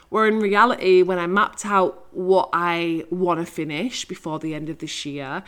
Where 0.09 0.27
in 0.27 0.39
reality, 0.39 1.01
when 1.01 1.17
I 1.17 1.25
mapped 1.25 1.65
out 1.65 2.05
what 2.11 2.49
I 2.53 3.05
want 3.09 3.39
to 3.39 3.51
finish 3.51 4.05
before 4.05 4.39
the 4.39 4.53
end 4.53 4.69
of 4.69 4.79
this 4.79 5.05
year, 5.05 5.43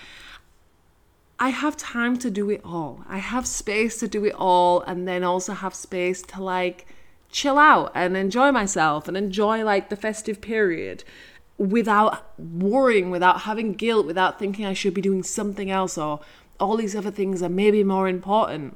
I 1.38 1.50
have 1.50 1.78
time 1.78 2.18
to 2.20 2.32
do 2.32 2.50
it 2.50 2.62
all. 2.64 3.04
I 3.08 3.20
have 3.20 3.46
space 3.46 4.00
to 4.00 4.08
do 4.08 4.26
it 4.26 4.34
all, 4.34 4.82
and 4.82 5.08
then 5.08 5.24
also 5.24 5.54
have 5.54 5.76
space 5.76 6.22
to 6.24 6.42
like 6.42 6.88
chill 7.30 7.60
out 7.60 7.92
and 7.94 8.16
enjoy 8.16 8.52
myself 8.52 9.08
and 9.08 9.18
enjoy 9.18 9.64
like 9.64 9.90
the 9.90 9.96
festive 9.96 10.42
period 10.42 11.04
without 11.58 12.40
worrying, 12.40 13.12
without 13.12 13.42
having 13.42 13.74
guilt, 13.74 14.06
without 14.06 14.40
thinking 14.40 14.66
I 14.66 14.74
should 14.74 14.94
be 14.94 15.02
doing 15.02 15.24
something 15.24 15.70
else 15.70 15.98
or 15.98 16.22
all 16.60 16.78
these 16.78 16.96
other 16.96 17.12
things 17.12 17.42
are 17.42 17.50
maybe 17.50 17.84
more 17.84 18.08
important. 18.08 18.76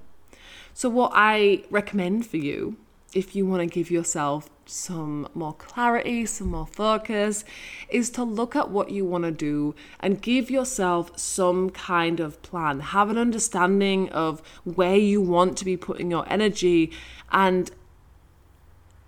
So, 0.74 0.90
what 0.90 1.12
I 1.14 1.64
recommend 1.70 2.26
for 2.26 2.38
you, 2.38 2.78
if 3.14 3.36
you 3.36 3.46
want 3.46 3.62
to 3.62 3.68
give 3.68 3.92
yourself 3.92 4.50
some 4.66 5.28
more 5.34 5.54
clarity, 5.54 6.26
some 6.26 6.48
more 6.48 6.68
focus, 6.68 7.44
is 7.90 8.10
to 8.12 8.24
look 8.24 8.56
at 8.56 8.70
what 8.70 8.90
you 8.90 9.04
want 9.04 9.26
to 9.26 9.32
do 9.32 9.76
and 10.00 10.22
give 10.22 10.50
yourself 10.50 11.18
some 11.20 11.70
kind 11.72 12.20
of 12.20 12.42
plan. 12.42 12.80
Have 12.80 13.10
an 13.10 13.18
understanding 13.18 14.10
of 14.10 14.42
where 14.64 14.96
you 14.96 15.20
want 15.20 15.58
to 15.58 15.66
be 15.66 15.76
putting 15.76 16.10
your 16.10 16.26
energy 16.32 16.92
and 17.32 17.70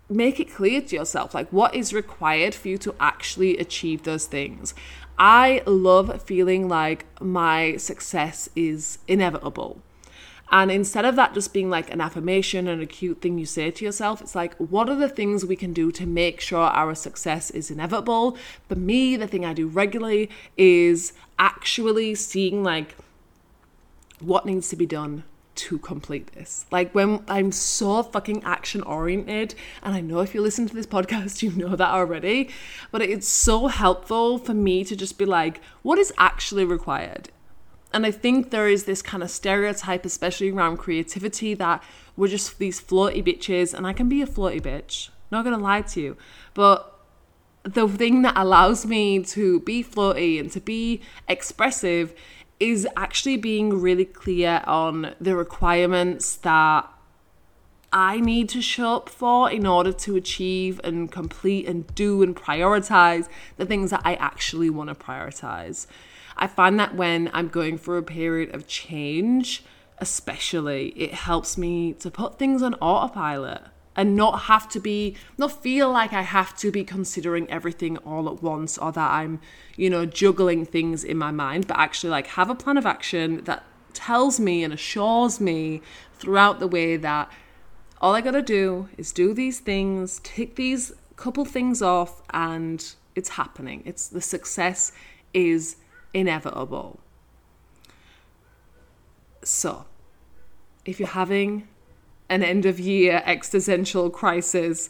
make 0.10 0.40
it 0.40 0.54
clear 0.54 0.82
to 0.82 0.96
yourself 0.96 1.34
like 1.34 1.52
what 1.52 1.74
is 1.74 1.94
required 1.94 2.54
for 2.54 2.68
you 2.68 2.78
to 2.78 2.94
actually 3.00 3.58
achieve 3.58 4.04
those 4.04 4.26
things 4.28 4.74
I 5.26 5.64
love 5.66 6.22
feeling 6.22 6.68
like 6.68 7.06
my 7.22 7.78
success 7.78 8.50
is 8.58 9.00
inevitable. 9.08 9.80
And 10.52 10.70
instead 10.70 11.06
of 11.06 11.16
that 11.16 11.34
just 11.34 11.54
being 11.54 11.70
like 11.70 11.90
an 11.94 12.02
affirmation 12.02 12.68
and 12.68 12.82
a 12.82 12.86
cute 12.86 13.22
thing 13.22 13.38
you 13.38 13.46
say 13.46 13.72
to 13.72 13.86
yourself, 13.86 14.20
it's 14.20 14.36
like, 14.36 14.54
what 14.58 14.90
are 14.90 14.98
the 14.98 15.08
things 15.08 15.46
we 15.46 15.56
can 15.56 15.72
do 15.72 15.94
to 15.94 16.06
make 16.06 16.42
sure 16.42 16.60
our 16.60 16.94
success 16.94 17.50
is 17.52 17.72
inevitable? 17.72 18.38
For 18.68 18.76
me, 18.76 19.16
the 19.16 19.26
thing 19.26 19.46
I 19.46 19.54
do 19.54 19.66
regularly 19.66 20.30
is 20.58 21.14
actually 21.40 22.16
seeing 22.16 22.62
like 22.62 22.98
what 24.20 24.46
needs 24.46 24.68
to 24.72 24.76
be 24.76 24.86
done 24.86 25.24
to 25.56 25.78
complete 25.80 26.34
this. 26.34 26.66
Like 26.72 26.94
when 26.94 27.24
I'm 27.28 27.52
so 27.52 28.04
fucking 28.04 28.44
action 28.44 28.82
oriented, 28.82 29.56
and 29.82 29.96
I 29.96 30.02
know 30.02 30.20
if 30.20 30.34
you 30.34 30.42
listen 30.42 30.68
to 30.68 30.76
this 30.76 30.88
podcast, 30.88 31.42
you 31.44 31.52
know 31.52 31.76
that 31.76 31.90
already, 31.90 32.50
but 32.92 33.02
it's 33.02 33.28
so 33.28 33.68
helpful 33.68 34.38
for 34.38 34.54
me 34.54 34.84
to 34.86 34.96
just 34.96 35.18
be 35.18 35.26
like, 35.26 35.62
what 35.82 36.00
is 36.00 36.14
actually 36.18 36.66
required? 36.66 37.30
And 37.94 38.06
I 38.06 38.12
think 38.12 38.50
there 38.50 38.68
is 38.68 38.86
this 38.86 39.04
kind 39.04 39.22
of 39.22 39.30
stereotype, 39.30 40.04
especially 40.04 40.50
around 40.50 40.78
creativity, 40.78 41.54
that 41.54 41.84
we're 42.18 42.28
just 42.28 42.58
these 42.58 42.82
floaty 42.82 43.24
bitches, 43.24 43.74
and 43.74 43.86
I 43.86 43.94
can 43.94 44.10
be 44.10 44.22
a 44.22 44.28
floaty 44.28 44.62
bitch, 44.62 45.10
not 45.32 45.44
gonna 45.44 45.60
lie 45.60 45.82
to 45.82 46.02
you, 46.02 46.18
but 46.56 46.90
the 47.64 47.88
thing 47.88 48.24
that 48.24 48.34
allows 48.36 48.86
me 48.86 49.24
to 49.24 49.62
be 49.62 49.84
floaty 49.84 50.40
and 50.40 50.52
to 50.52 50.60
be 50.60 51.02
expressive 51.28 52.14
is 52.60 52.88
actually 52.96 53.38
being 53.38 53.82
really 53.82 54.06
clear 54.06 54.64
on 54.66 55.16
the 55.20 55.36
requirements 55.36 56.36
that 56.38 56.90
I 57.92 58.20
need 58.20 58.50
to 58.50 58.62
show 58.62 58.96
up 58.96 59.10
for 59.10 59.52
in 59.52 59.68
order 59.68 59.94
to 59.94 60.16
achieve 60.16 60.82
and 60.84 61.12
complete 61.12 61.68
and 61.68 61.94
do 61.94 62.24
and 62.24 62.36
prioritize 62.36 63.28
the 63.58 63.66
things 63.66 63.92
that 63.92 64.02
I 64.04 64.16
actually 64.16 64.70
want 64.70 64.90
to 64.90 64.96
prioritize. 64.96 65.86
I 66.36 66.48
find 66.48 66.80
that 66.80 66.96
when 66.96 67.30
I'm 67.34 67.50
going 67.50 67.78
through 67.78 67.98
a 68.00 68.04
period 68.04 68.56
of 68.56 68.66
change, 68.66 69.64
especially, 70.00 70.90
it 70.90 71.14
helps 71.14 71.58
me 71.58 71.94
to 71.94 72.10
put 72.10 72.40
things 72.40 72.64
on 72.64 72.74
autopilot 72.76 73.62
and 73.96 74.16
not 74.16 74.44
have 74.44 74.68
to 74.70 74.80
be, 74.80 75.16
not 75.38 75.64
feel 75.64 75.92
like 75.92 76.14
I 76.14 76.22
have 76.22 76.56
to 76.58 76.72
be 76.72 76.84
considering 76.84 77.50
everything 77.50 77.98
all 77.98 78.28
at 78.30 78.42
once 78.42 78.78
or 78.78 78.92
that 78.92 79.12
I'm, 79.12 79.40
you 79.76 79.90
know, 79.90 80.06
juggling 80.06 80.66
things 80.66 81.04
in 81.04 81.18
my 81.18 81.32
mind, 81.32 81.68
but 81.68 81.78
actually 81.78 82.10
like 82.10 82.28
have 82.28 82.50
a 82.50 82.56
plan 82.56 82.78
of 82.78 82.86
action 82.86 83.44
that 83.44 83.64
tells 83.94 84.40
me 84.40 84.64
and 84.64 84.74
assures 84.74 85.40
me 85.40 85.82
throughout 86.16 86.60
the 86.60 86.68
way 86.68 86.98
that 86.98 87.32
all 88.02 88.16
I 88.16 88.22
gotta 88.22 88.42
do 88.42 88.90
is 88.98 89.14
do 89.14 89.34
these 89.34 89.60
things, 89.60 90.20
tick 90.24 90.56
these 90.56 90.92
couple 91.16 91.46
things 91.46 91.82
off, 91.82 92.22
and 92.32 92.84
it's 93.16 93.30
happening. 93.30 93.84
It's 93.86 94.08
the 94.08 94.22
success 94.22 94.92
is 95.34 95.78
inevitable. 96.14 97.00
So, 99.44 99.86
if 100.86 101.00
you're 101.00 101.10
having 101.10 101.68
an 102.30 102.44
end 102.44 102.66
of 102.66 102.80
year 102.80 103.22
existential 103.26 104.10
crisis, 104.10 104.90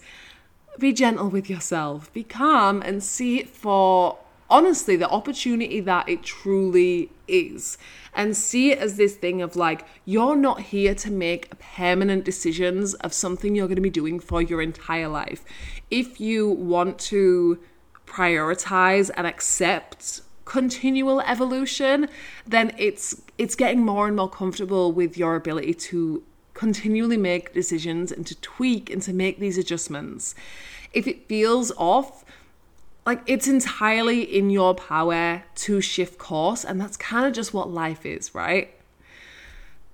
be 0.80 0.93
gentle 0.93 1.30
with 1.30 1.50
yourself, 1.50 2.12
be 2.13 2.24
calm, 2.24 2.82
and 2.82 3.04
see 3.04 3.39
it 3.39 3.50
for 3.50 4.17
honestly 4.50 4.96
the 4.96 5.10
opportunity 5.10 5.80
that 5.80 6.08
it 6.08 6.24
truly 6.24 7.10
is. 7.28 7.78
And 8.13 8.38
see 8.38 8.72
it 8.72 8.78
as 8.78 8.98
this 8.98 9.15
thing 9.15 9.41
of 9.41 9.56
like 9.56 9.88
you're 10.06 10.36
not 10.36 10.62
here 10.62 10.93
to 10.96 11.12
make 11.12 11.58
permanent 11.60 12.24
decisions 12.24 12.93
of 12.96 13.13
something 13.13 13.56
you're 13.56 13.67
going 13.67 13.76
to 13.76 13.82
be 13.82 13.89
doing 13.89 14.19
for 14.19 14.41
your 14.41 14.62
entire 14.62 15.08
life. 15.08 15.43
If 15.89 16.22
you 16.22 16.48
want 16.48 17.00
to 17.00 17.60
prioritize 18.06 19.10
and 19.17 19.26
accept 19.26 20.22
continual 20.46 21.22
evolution 21.22 22.08
then 22.46 22.74
it's 22.78 23.22
it's 23.38 23.56
getting 23.56 23.84
more 23.84 24.08
and 24.08 24.15
more 24.15 24.30
comfortable 24.30 24.91
with 24.91 25.17
your 25.17 25.36
ability 25.36 25.74
to 25.74 26.22
continually 26.54 27.18
make 27.18 27.54
decisions 27.54 28.12
and 28.12 28.26
to 28.28 28.36
tweak 28.42 28.89
and 28.89 29.02
to 29.04 29.13
make 29.13 29.39
these 29.39 29.58
adjustments. 29.58 30.36
If 30.94 31.08
it 31.08 31.28
feels 31.28 31.72
off 31.78 32.24
like 33.06 33.22
it's 33.26 33.48
entirely 33.48 34.22
in 34.22 34.50
your 34.50 34.74
power 34.74 35.44
to 35.56 35.82
shift 35.82 36.18
course 36.18 36.63
and 36.63 36.80
that's 36.80 36.96
kind 36.96 37.26
of 37.26 37.34
just 37.34 37.54
what 37.54 37.70
life 37.70 38.06
is 38.06 38.34
right? 38.34 38.74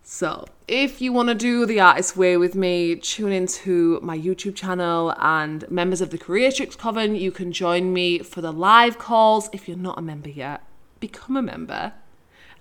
So 0.03 0.45
if 0.67 1.01
you 1.01 1.13
want 1.13 1.29
to 1.29 1.35
do 1.35 1.65
the 1.65 1.79
artist 1.79 2.17
way 2.17 2.35
with 2.37 2.55
me 2.55 2.95
tune 2.95 3.31
into 3.31 3.99
my 4.01 4.17
youtube 4.17 4.55
channel 4.55 5.13
and 5.19 5.69
members 5.69 6.01
of 6.01 6.09
the 6.09 6.17
creatrix 6.17 6.75
coven. 6.75 7.15
You 7.15 7.31
can 7.31 7.51
join 7.51 7.93
me 7.93 8.19
for 8.19 8.41
the 8.41 8.51
live 8.51 8.97
calls. 8.97 9.49
If 9.53 9.67
you're 9.67 9.77
not 9.77 9.99
a 9.99 10.01
member 10.01 10.29
yet 10.29 10.63
become 10.99 11.37
a 11.37 11.41
member. 11.41 11.93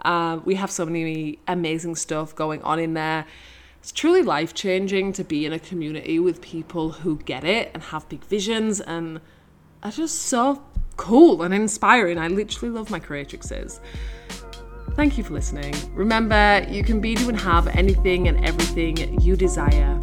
Uh, 0.05 0.39
we 0.45 0.55
have 0.55 0.71
so 0.71 0.87
many 0.87 1.39
amazing 1.49 1.97
stuff 1.97 2.35
going 2.35 2.63
on 2.63 2.79
in 2.79 2.95
there 2.95 3.27
it's 3.81 3.93
truly 3.93 4.23
life 4.23 4.55
changing 4.55 5.13
to 5.15 5.25
be 5.25 5.47
in 5.47 5.53
a 5.53 5.59
community 5.59 6.19
with 6.19 6.41
people 6.41 6.91
who 6.91 7.17
get 7.19 7.45
it 7.45 7.71
and 7.75 7.83
have 7.85 8.09
big 8.09 8.25
visions 8.25 8.81
and 8.81 9.21
are 9.83 9.91
just 9.91 10.23
so 10.23 10.63
cool 10.97 11.43
and 11.43 11.55
inspiring. 11.55 12.19
I 12.19 12.29
literally 12.29 12.75
love 12.75 12.91
my 12.91 13.01
creatrixes. 13.01 13.81
Thank 14.93 15.17
you 15.17 15.23
for 15.23 15.33
listening. 15.33 15.75
Remember, 15.95 16.67
you 16.69 16.83
can 16.83 17.01
be, 17.01 17.15
do, 17.15 17.29
and 17.29 17.39
have 17.39 17.69
anything 17.69 18.27
and 18.27 18.45
everything 18.45 19.21
you 19.21 19.37
desire. 19.37 19.99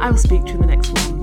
I 0.00 0.10
will 0.10 0.16
speak 0.16 0.44
to 0.46 0.52
you 0.52 0.54
in 0.54 0.60
the 0.62 0.66
next 0.66 0.90
one. 0.90 1.17